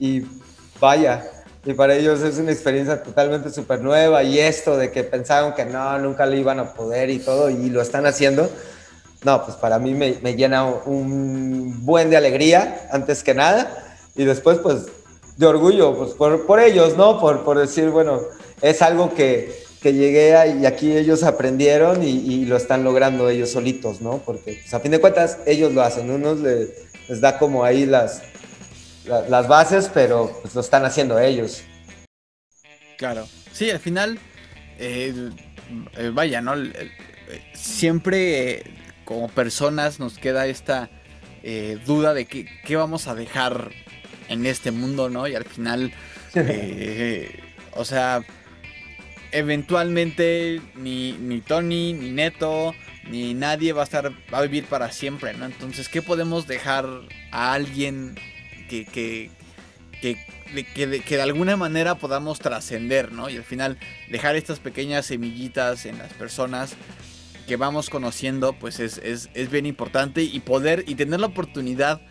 [0.00, 0.24] y
[0.80, 1.30] vaya,
[1.64, 5.64] y para ellos es una experiencia totalmente súper nueva y esto de que pensaron que
[5.64, 8.50] no, nunca lo iban a poder y todo y lo están haciendo,
[9.22, 14.24] no, pues para mí me, me llena un buen de alegría antes que nada y
[14.24, 14.86] después pues
[15.38, 17.20] de orgullo, pues por, por ellos, ¿no?
[17.20, 18.22] Por, por decir, bueno,
[18.62, 23.50] es algo que, que llegué a, y aquí ellos aprendieron y, lo están logrando ellos
[23.50, 24.18] solitos, ¿no?
[24.18, 26.70] Porque pues, a fin de cuentas ellos lo hacen, unos les,
[27.08, 28.22] les da como ahí las,
[29.28, 31.62] las bases, pero pues lo están haciendo ellos.
[32.96, 34.18] Claro, sí, al final,
[34.78, 35.30] eh,
[35.96, 36.54] eh, vaya, ¿no?
[37.54, 38.64] Siempre
[39.04, 40.90] como personas nos queda esta
[41.42, 43.70] eh, duda de qué, qué, vamos a dejar
[44.28, 45.26] en este mundo, ¿no?
[45.28, 45.92] Y al final,
[47.74, 48.24] o sea,
[49.32, 52.74] eventualmente ni, ni Tony, ni Neto,
[53.10, 55.46] ni nadie va a estar, va a vivir para siempre, ¿no?
[55.46, 56.86] Entonces, ¿qué podemos dejar
[57.30, 58.16] a alguien
[58.68, 59.30] que, que,
[60.00, 60.16] que,
[60.86, 63.28] de, alguna manera podamos trascender, ¿no?
[63.28, 63.78] Y al final
[64.10, 66.74] dejar estas pequeñas semillitas en las personas
[67.46, 72.02] que vamos conociendo, pues es, es, es bien importante y poder y tener la oportunidad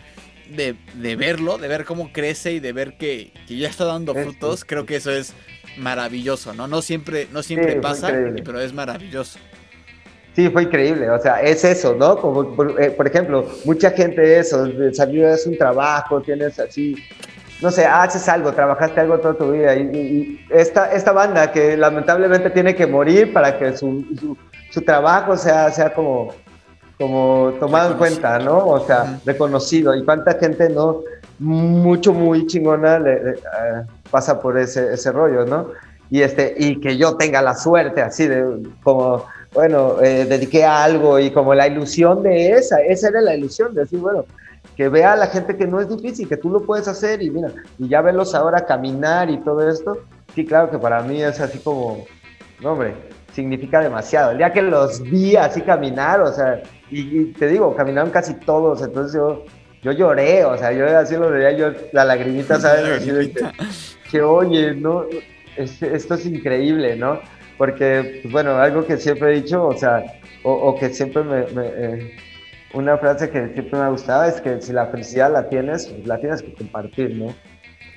[0.55, 4.13] de, de, verlo, de ver cómo crece y de ver que, que ya está dando
[4.13, 5.33] frutos, creo que eso es
[5.77, 6.67] maravilloso, ¿no?
[6.67, 8.11] No siempre, no siempre pasa,
[8.43, 9.39] pero es maravilloso.
[10.35, 12.15] Sí, fue increíble, o sea, es eso, ¿no?
[12.17, 16.95] Como, por, eh, ejemplo, mucha gente eso, es un trabajo, tienes así,
[17.59, 22.51] no sé, haces algo, trabajaste algo toda tu vida y, esta, esta banda que lamentablemente
[22.51, 24.37] tiene que morir para que su,
[24.69, 26.35] su, trabajo sea, sea como,
[26.97, 28.65] como tomado en cuenta, ¿no?
[28.65, 29.95] O sea, reconocido.
[29.95, 31.01] Y cuánta gente, ¿no?
[31.39, 33.35] Mucho, muy chingona le, eh,
[34.09, 35.69] pasa por ese, ese rollo, ¿no?
[36.09, 40.83] Y, este, y que yo tenga la suerte así de como bueno, eh, dediqué a
[40.83, 44.25] algo y como la ilusión de esa, esa era la ilusión de decir, bueno,
[44.75, 47.31] que vea a la gente que no es difícil, que tú lo puedes hacer y
[47.31, 47.49] mira,
[47.79, 50.03] y ya verlos ahora caminar y todo esto,
[50.35, 52.05] sí, claro que para mí es así como,
[52.61, 52.93] no, hombre,
[53.33, 54.31] significa demasiado.
[54.31, 58.81] El día que los vi así caminar, o sea, y, te digo, caminaron casi todos,
[58.81, 59.45] entonces yo,
[59.83, 63.03] yo lloré, o sea, yo así lo veía, yo, la lagrimita, ¿sabes?
[64.11, 65.05] que, oye, no,
[65.57, 67.19] esto es increíble, ¿no?
[67.57, 70.03] porque, pues, bueno, algo que siempre he dicho, o sea,
[70.43, 71.45] o, que siempre me...
[71.55, 72.15] Eh,
[72.73, 76.05] una frase que siempre me ha gustado es que si la felicidad la tienes, pues,
[76.05, 77.33] la tienes que compartir, ¿no?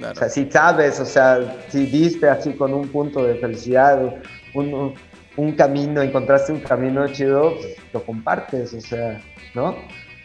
[0.08, 4.14] O sea, si sabes, o sea, si diste así con un punto de felicidad,
[4.54, 4.94] un,
[5.36, 9.20] un camino, encontraste un camino chido, pues, lo compartes, o sea,
[9.54, 9.76] ¿no?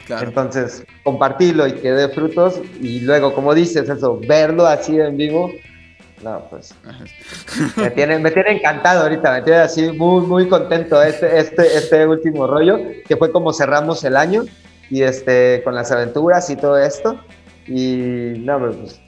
[0.05, 0.27] Claro.
[0.27, 5.51] Entonces, compartirlo y que dé frutos y luego, como dices, eso, verlo así en vivo,
[6.23, 6.73] no, pues.
[7.77, 12.07] me, tiene, me tiene encantado ahorita, me tiene así muy, muy contento este, este, este
[12.07, 14.43] último rollo, que fue como cerramos el año
[14.89, 17.19] y este, con las aventuras y todo esto.
[17.67, 19.01] Y no, pues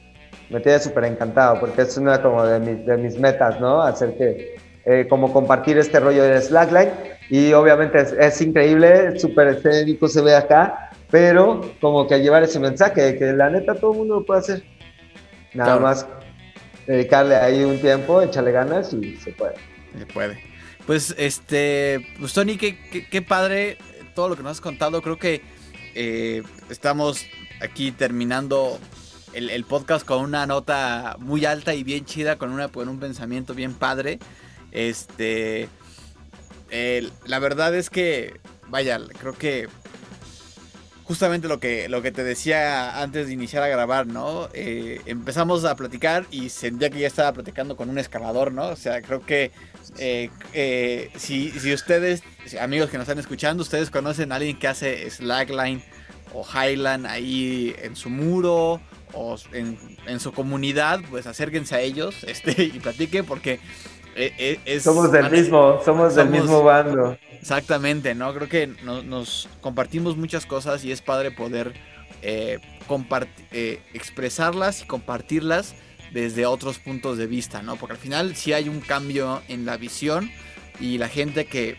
[0.49, 3.82] me tiene súper encantado porque es una como de, mis, de mis metas, ¿no?
[3.82, 4.56] Hacer que,
[4.89, 6.89] eh, como compartir este rollo de Slackline.
[7.30, 12.57] Y obviamente es, es increíble, súper estético se ve acá, pero como que llevar ese
[12.59, 14.64] mensaje, que la neta todo el mundo lo puede hacer.
[15.53, 16.07] Nada más
[16.85, 19.55] dedicarle ahí un tiempo, echarle ganas y se puede.
[19.97, 20.39] Se puede.
[20.85, 22.77] Pues este, pues Tony, qué,
[23.11, 23.77] qué, padre
[24.15, 25.01] todo lo que nos has contado.
[25.01, 25.41] Creo que
[25.95, 27.26] eh, estamos
[27.61, 28.80] aquí terminando
[29.34, 33.53] el, podcast con una nota muy alta y bien chida, con, una, con un pensamiento
[33.53, 34.19] bien padre.
[34.72, 35.69] Este,
[37.26, 38.39] la verdad es que,
[38.69, 39.68] vaya, creo que
[41.07, 44.49] justamente lo que, lo que te decía antes de iniciar a grabar, ¿no?
[44.53, 48.68] Eh, empezamos a platicar y sentía que ya estaba platicando con un escalador, ¿no?
[48.68, 49.52] O sea, creo que
[49.98, 52.23] eh, eh, si, si, ustedes,
[52.60, 55.81] amigos que nos están escuchando, ustedes conocen a alguien que hace slackline
[56.34, 58.81] o highland ahí en su muro
[59.14, 63.61] o en, en su comunidad, pues acérquense a ellos este, y platiquen porque
[64.18, 67.18] es, somos del mismo, somos del mismo bando.
[67.39, 68.34] Exactamente, ¿no?
[68.34, 71.73] Creo que nos compartimos muchas cosas y es padre poder
[72.22, 72.60] eh,
[73.52, 75.76] eh, expresarlas y compartirlas
[76.11, 77.76] desde otros puntos de vista, ¿no?
[77.76, 80.31] Porque al final sí hay un cambio en la visión
[80.80, 81.77] y la gente que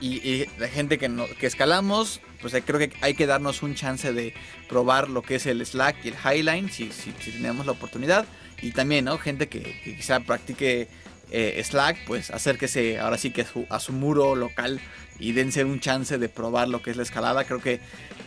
[0.00, 4.34] y, la gente que, que escalamos pues creo que hay que darnos un chance de
[4.68, 8.26] probar lo que es el slack y el highline si, si, tenemos la oportunidad.
[8.60, 9.16] Y también, ¿no?
[9.16, 10.88] Gente que, quizá practique
[11.34, 14.80] eh, slack, pues acérquese ahora sí que a su, muro local
[15.18, 17.42] y dense un chance de probar lo que es la escalada.
[17.44, 17.80] Creo que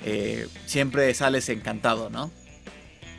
[0.05, 2.31] eh, siempre sales encantado, ¿no?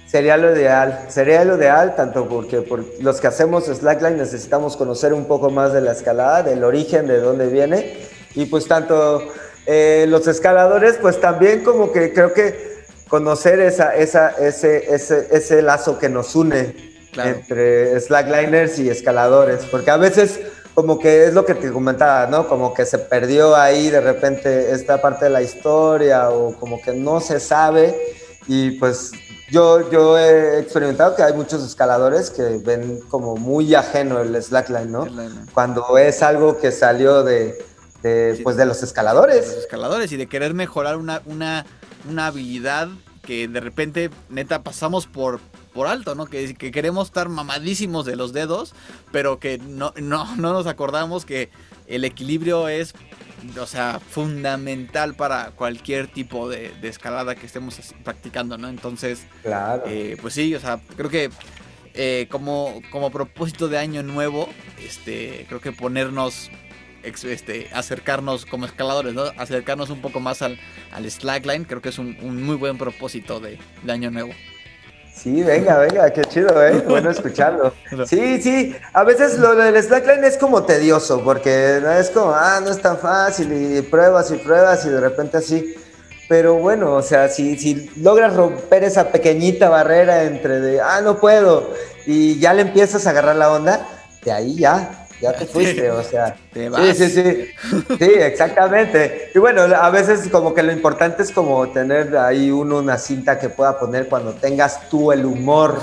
[0.07, 5.15] Sería lo ideal, sería lo ideal, tanto porque por los que hacemos slackline necesitamos conocer
[5.15, 7.97] un poco más de la escalada, del origen, de dónde viene,
[8.35, 9.23] y pues tanto
[9.65, 15.63] eh, los escaladores, pues también como que creo que conocer esa, esa, ese, ese, ese
[15.63, 20.41] lazo que nos une entre slackliners y escaladores, porque a veces
[20.75, 22.47] como que es lo que te comentaba, ¿no?
[22.47, 26.93] Como que se perdió ahí de repente esta parte de la historia o como que
[26.93, 27.99] no se sabe
[28.47, 29.11] y pues
[29.51, 34.93] yo, yo he experimentado que hay muchos escaladores que ven como muy ajeno el slackline,
[34.93, 35.07] ¿no?
[35.55, 37.59] Cuando es algo que salió de,
[38.43, 39.49] pues de los escaladores.
[39.49, 41.67] De los escaladores y de querer mejorar una, una,
[42.09, 42.89] una habilidad
[43.23, 45.41] que de repente, neta, pasamos por,
[45.79, 46.27] por alto, ¿no?
[46.27, 48.75] Que, que, queremos estar mamadísimos de los dedos,
[49.13, 51.51] pero que no, no, no nos acordamos que
[51.87, 52.97] el equilibrio es
[53.61, 58.69] o sea, fundamental para cualquier tipo de, escalada que estemos practicando, ¿no?
[58.69, 59.85] Entonces, claro.
[59.87, 61.31] Eh, pues sí, o sea, creo que
[61.95, 64.49] eh, como, como propósito de año nuevo,
[64.85, 66.51] este, creo que ponernos,
[67.05, 69.27] este, acercarnos como escaladores, ¿no?
[69.37, 70.59] Acercarnos un poco más al,
[70.91, 74.33] al slackline, creo que es un, muy buen propósito de año nuevo.
[75.21, 76.85] Sí, venga, venga, qué chido, ¿eh?
[76.89, 77.73] Bueno escucharlo.
[78.07, 82.61] Sí, sí, a veces lo del slackline es como tedioso, porque no es como, ah,
[82.63, 85.75] no es tan fácil, y pruebas y pruebas, y de repente así.
[86.29, 91.19] Pero bueno, o sea, si, si logras romper esa pequeñita barrera entre de, ah, no
[91.19, 91.73] puedo,
[92.07, 93.89] y ya le empiezas a agarrar la onda,
[94.25, 96.37] de ahí ya, ya te fuiste, o sea.
[96.53, 97.49] Sí, sí, sí.
[97.99, 99.31] Sí, exactamente.
[99.35, 103.39] Y bueno, a veces como que lo importante es como tener ahí uno una cinta
[103.39, 105.81] que pueda poner cuando tengas tú el humor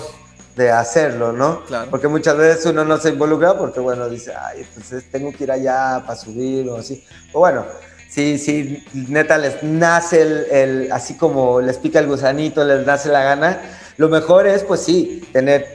[0.55, 1.65] de hacerlo, ¿no?
[1.65, 1.91] Claro.
[1.91, 5.51] Porque muchas veces uno no se involucra porque, bueno, dice, ay, pues tengo que ir
[5.51, 7.03] allá para subir o así.
[7.33, 7.65] O bueno,
[8.09, 13.09] sí, sí, neta les nace el, el, así como les pica el gusanito, les nace
[13.09, 13.61] la gana.
[13.97, 15.74] Lo mejor es, pues sí, tener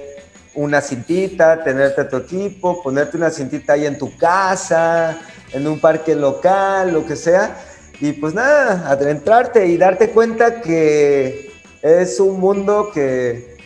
[0.54, 5.18] una cintita, tenerte tu equipo, ponerte una cintita ahí en tu casa,
[5.52, 7.56] en un parque local, lo que sea.
[8.00, 11.52] Y pues nada, adentrarte y darte cuenta que
[11.82, 13.56] es un mundo que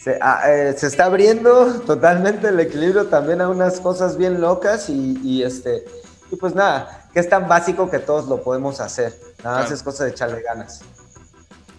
[0.00, 5.42] se, ah, eh, está abriendo totalmente el equilibrio también a unas cosas bien locas y,
[5.42, 5.84] este,
[6.30, 9.14] y pues nada, que es tan básico que todos lo podemos hacer.
[9.44, 10.82] Nada más es cosa de echarle ganas.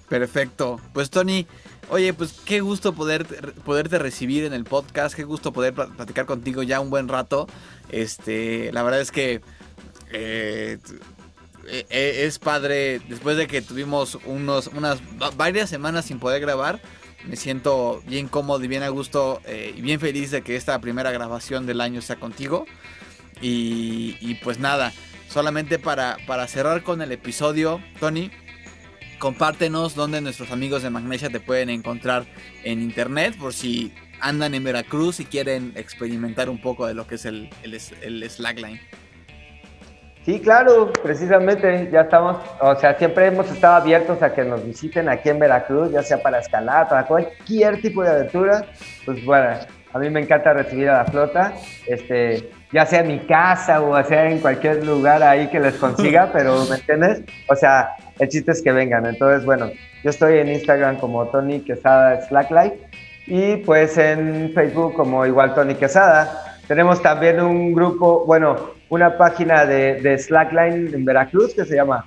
[0.08, 0.80] Perfecto.
[0.94, 1.48] Pues Tony,
[1.90, 3.26] Oye, pues qué gusto poder,
[3.66, 7.48] poderte recibir en el podcast, qué gusto poder platicar contigo ya un buen rato.
[7.90, 9.42] Este, la verdad es que
[10.12, 10.78] eh,
[11.68, 15.02] e, e, es padre, después de que tuvimos unos, unas
[15.36, 16.82] varias semanas sin poder grabar,
[17.28, 20.80] me siento bien cómodo y bien a gusto eh, y bien feliz de que esta
[20.80, 22.66] primera grabación del año sea contigo.
[23.42, 24.94] Y, y pues nada,
[25.30, 28.32] solamente para, para cerrar con el episodio, Tony,
[29.24, 32.26] compártenos dónde nuestros amigos de Magnesia te pueden encontrar
[32.66, 37.16] en internet por si andan en Veracruz y quieren experimentar un poco de lo que
[37.16, 38.82] es el, el, slackline.
[40.26, 45.08] Sí, claro, precisamente, ya estamos, o sea, siempre hemos estado abiertos a que nos visiten
[45.08, 48.66] aquí en Veracruz, ya sea para escalar, para cualquier tipo de aventura,
[49.06, 49.58] pues bueno,
[49.94, 51.54] a mí me encanta recibir a la flota,
[51.88, 56.30] este, ya sea en mi casa o sea en cualquier lugar ahí que les consiga,
[56.34, 57.22] pero ¿me entiendes?
[57.48, 59.06] O sea, el chiste es que vengan.
[59.06, 59.70] Entonces, bueno,
[60.04, 62.74] yo estoy en Instagram como Tony Quesada Slacklight
[63.28, 66.58] y pues en Facebook como igual Tony Quesada.
[66.68, 68.56] Tenemos también un grupo, bueno,
[68.90, 72.06] una página de, de Slackline en Veracruz que se llama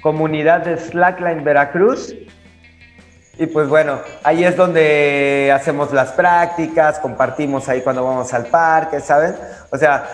[0.00, 2.14] Comunidad de Slackline Veracruz.
[3.38, 9.00] Y pues bueno, ahí es donde hacemos las prácticas, compartimos ahí cuando vamos al parque,
[9.00, 9.36] ¿saben?
[9.70, 10.04] O sea,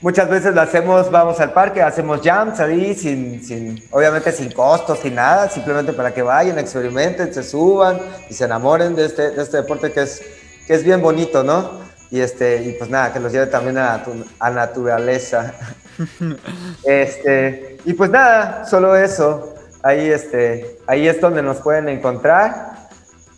[0.00, 5.00] Muchas veces lo hacemos, vamos al parque, hacemos jumps ahí, sin, sin, obviamente sin costos,
[5.00, 7.98] sin nada, simplemente para que vayan, experimenten, se suban
[8.30, 10.22] y se enamoren de este, de este deporte que es,
[10.68, 11.80] que es bien bonito, ¿no?
[12.12, 14.04] Y, este, y pues nada, que los lleve también a,
[14.38, 15.52] a naturaleza.
[16.84, 19.57] este, y pues nada, solo eso.
[19.82, 22.88] Ahí, este, ahí es donde nos pueden encontrar.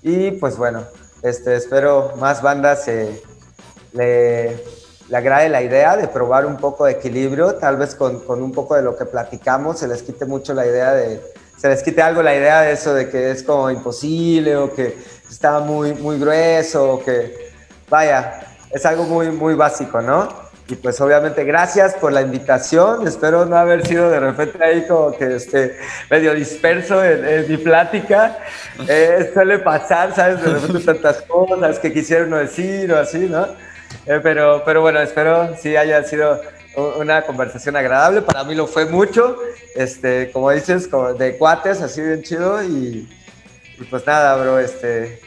[0.03, 0.85] Y pues bueno,
[1.23, 3.23] este, espero más bandas se
[3.93, 4.81] le
[5.11, 8.53] le agrade la idea de probar un poco de equilibrio, tal vez con, con, un
[8.53, 11.21] poco de lo que platicamos, se les quite mucho la idea de,
[11.57, 14.97] se les quite algo la idea de eso de que es como imposible o que
[15.29, 17.51] está muy, muy grueso o que,
[17.89, 18.41] vaya,
[18.71, 20.29] es algo muy, muy básico, ¿no?
[20.71, 23.05] Y pues obviamente gracias por la invitación.
[23.05, 25.77] Espero no haber sido de repente ahí como que este,
[26.09, 28.39] medio disperso en, mi plática.
[28.89, 30.41] Eh, suele pasar, ¿sabes?
[30.41, 33.49] De repente tantas cosas que quisieron decir o así, ¿no?
[34.07, 36.41] Eh, pero, pero bueno, espero sí haya sido
[36.99, 38.23] una conversación agradable.
[38.23, 39.39] Para mí lo fue mucho.
[39.75, 40.89] Este, como dices,
[41.19, 42.63] de cuates, así bien chido.
[42.63, 43.09] Y,
[43.77, 45.21] y pues nada, bro, este,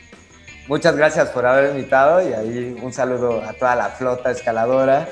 [0.70, 5.06] muchas gracias por haber invitado y ahí un saludo a toda la flota escaladora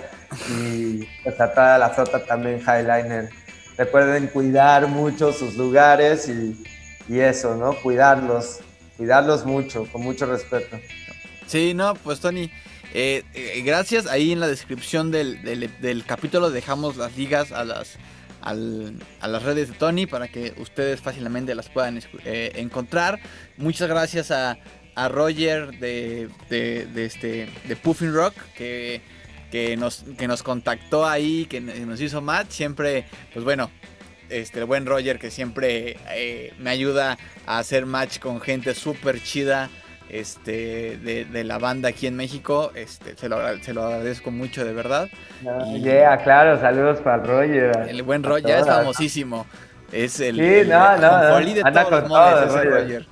[0.49, 3.29] y pues a toda la flota también Highliner.
[3.77, 6.61] Recuerden cuidar mucho sus lugares y,
[7.07, 7.73] y eso, ¿no?
[7.81, 8.59] Cuidarlos,
[8.97, 10.79] cuidarlos mucho, con mucho respeto.
[11.47, 12.51] Sí, no, pues Tony,
[12.93, 14.07] eh, eh, gracias.
[14.07, 15.41] Ahí en la descripción del,
[15.81, 17.97] del, capítulo dejamos las ligas a las,
[18.41, 23.19] a las redes de Tony para que ustedes fácilmente las puedan eh, encontrar.
[23.57, 24.57] Muchas gracias a,
[24.95, 29.01] a Roger de, de, de, este, de Puffin Rock que
[29.51, 32.49] que nos, que nos contactó ahí, que nos hizo match.
[32.49, 33.69] Siempre, pues bueno,
[34.29, 39.21] este, el buen Roger que siempre eh, me ayuda a hacer match con gente súper
[39.21, 39.69] chida
[40.09, 42.71] este, de, la banda aquí en México.
[42.75, 45.09] Este, se, lo, se lo agradezco mucho, de verdad.
[45.81, 47.71] Yeah, claro, saludos para Roger.
[47.89, 49.45] El buen Roger, ya es famosísimo.
[49.91, 53.05] Es el, sí, no, no, de todos los Roger.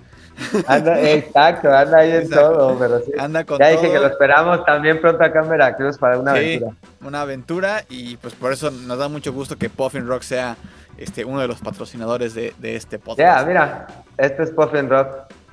[0.67, 3.11] Anda, exacto, anda ahí en todo, pero sí.
[3.17, 6.37] Anda con ya dije que lo esperamos también pronto acá en Veracruz para una sí,
[6.37, 6.71] aventura.
[7.01, 10.57] Una aventura y pues por eso nos da mucho gusto que Puffin Rock sea
[10.97, 13.39] este, uno de los patrocinadores de, de este podcast.
[13.39, 13.87] Ya, mira,
[14.17, 15.09] este es Puffin Rock.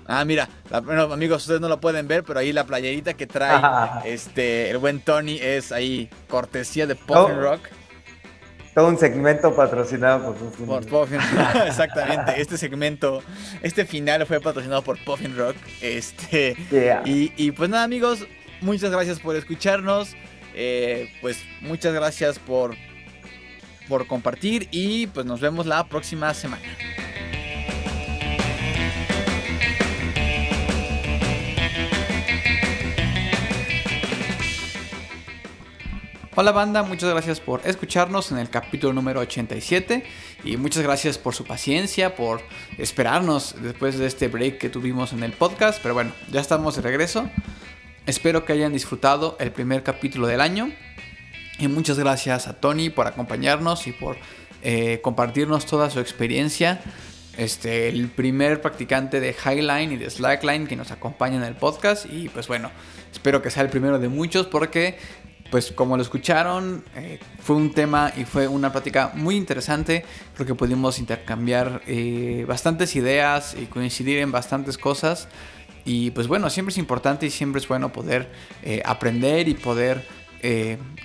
[0.09, 0.49] Ah, mira,
[0.85, 3.61] bueno, amigos, ustedes no lo pueden ver, pero ahí la playerita que trae
[4.05, 7.61] este el buen Tony es ahí cortesía de Puffin Rock
[8.77, 10.35] todo un segmento patrocinado
[10.67, 11.19] por Puffin.
[11.67, 12.39] Exactamente.
[12.39, 13.23] Este segmento,
[13.63, 15.57] este final fue patrocinado por Puffin Rock.
[15.81, 16.55] Este.
[17.07, 18.27] Y, pues nada, amigos,
[18.61, 20.15] muchas gracias por escucharnos.
[20.55, 22.77] Eh, pues muchas gracias por,
[23.89, 26.63] por compartir y pues nos vemos la próxima semana.
[36.39, 40.05] Hola banda, muchas gracias por escucharnos en el capítulo número 87
[40.45, 42.43] y muchas gracias por su paciencia, por
[42.77, 46.83] esperarnos después de este break que tuvimos en el podcast, pero bueno, ya estamos de
[46.83, 47.31] regreso.
[48.05, 50.71] Espero que hayan disfrutado el primer capítulo del año
[51.59, 54.19] y muchas gracias a Tony por acompañarnos y por
[54.61, 56.83] eh, compartirnos toda su experiencia.
[57.39, 62.07] Este, el primer practicante de Highline y de Slackline que nos acompaña en el podcast
[62.11, 62.71] y pues bueno,
[63.13, 64.99] espero que sea el primero de muchos porque
[65.51, 70.05] pues como lo escucharon, eh, fue un tema y fue una plática muy interesante.
[70.35, 75.29] Creo que pudimos intercambiar eh, bastantes ideas y coincidir en bastantes cosas.
[75.85, 78.31] Y pues bueno, siempre es importante y siempre es bueno poder
[78.63, 80.05] eh, aprender y poder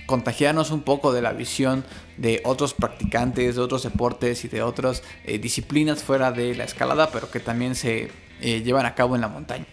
[0.06, 1.84] contagiarnos un poco de la visión
[2.16, 7.32] de otros practicantes, de otros deportes y de otras disciplinas fuera de la escalada, pero
[7.32, 9.66] que también se llevan a cabo en la montaña.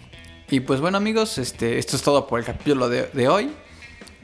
[0.49, 3.51] Y pues bueno amigos, este, esto es todo por el capítulo de hoy.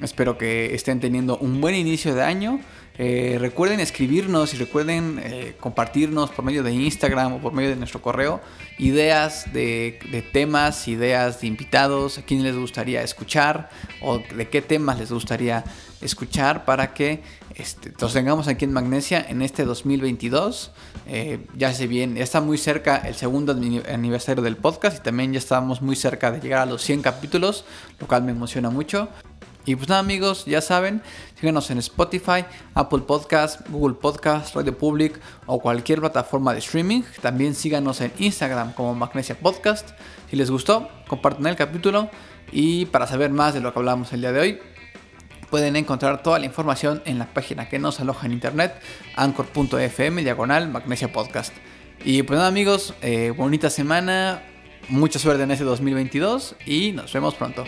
[0.03, 2.61] Espero que estén teniendo un buen inicio de año.
[2.97, 7.77] Eh, recuerden escribirnos y recuerden eh, compartirnos por medio de Instagram o por medio de
[7.77, 8.41] nuestro correo
[8.79, 14.99] ideas de, temas, ideas de invitados, a quién les gustaría escuchar o de qué temas
[14.99, 15.65] les gustaría
[16.01, 17.23] escuchar para que
[17.55, 20.73] este, los tengamos aquí en Magnesia en este 2022.
[21.07, 23.57] Eh, ya se bien, ya está muy cerca el segundo
[23.89, 27.65] aniversario del podcast y también ya estamos muy cerca de llegar a los 100 capítulos,
[28.01, 29.09] lo cual me emociona mucho.
[29.67, 31.03] Y pues nada amigos, ya saben,
[31.41, 37.03] síganos en Spotify, Apple Podcast, Google Podcast, Radio Public o cualquier plataforma de streaming.
[37.23, 39.91] También síganos en Instagram como Magnesia Podcast.
[40.29, 42.11] Si les gustó, compartan el capítulo
[42.53, 44.59] y para saber más de lo que hablamos el día de hoy,
[45.49, 48.75] pueden encontrar toda la información en la página que nos aloja en internet,
[49.17, 51.55] anchor.fm diagonal Magnesia Podcast.
[52.05, 54.43] Y pues nada amigos, eh, bonita semana,
[54.89, 57.65] mucha suerte en este 2022 y nos vemos pronto.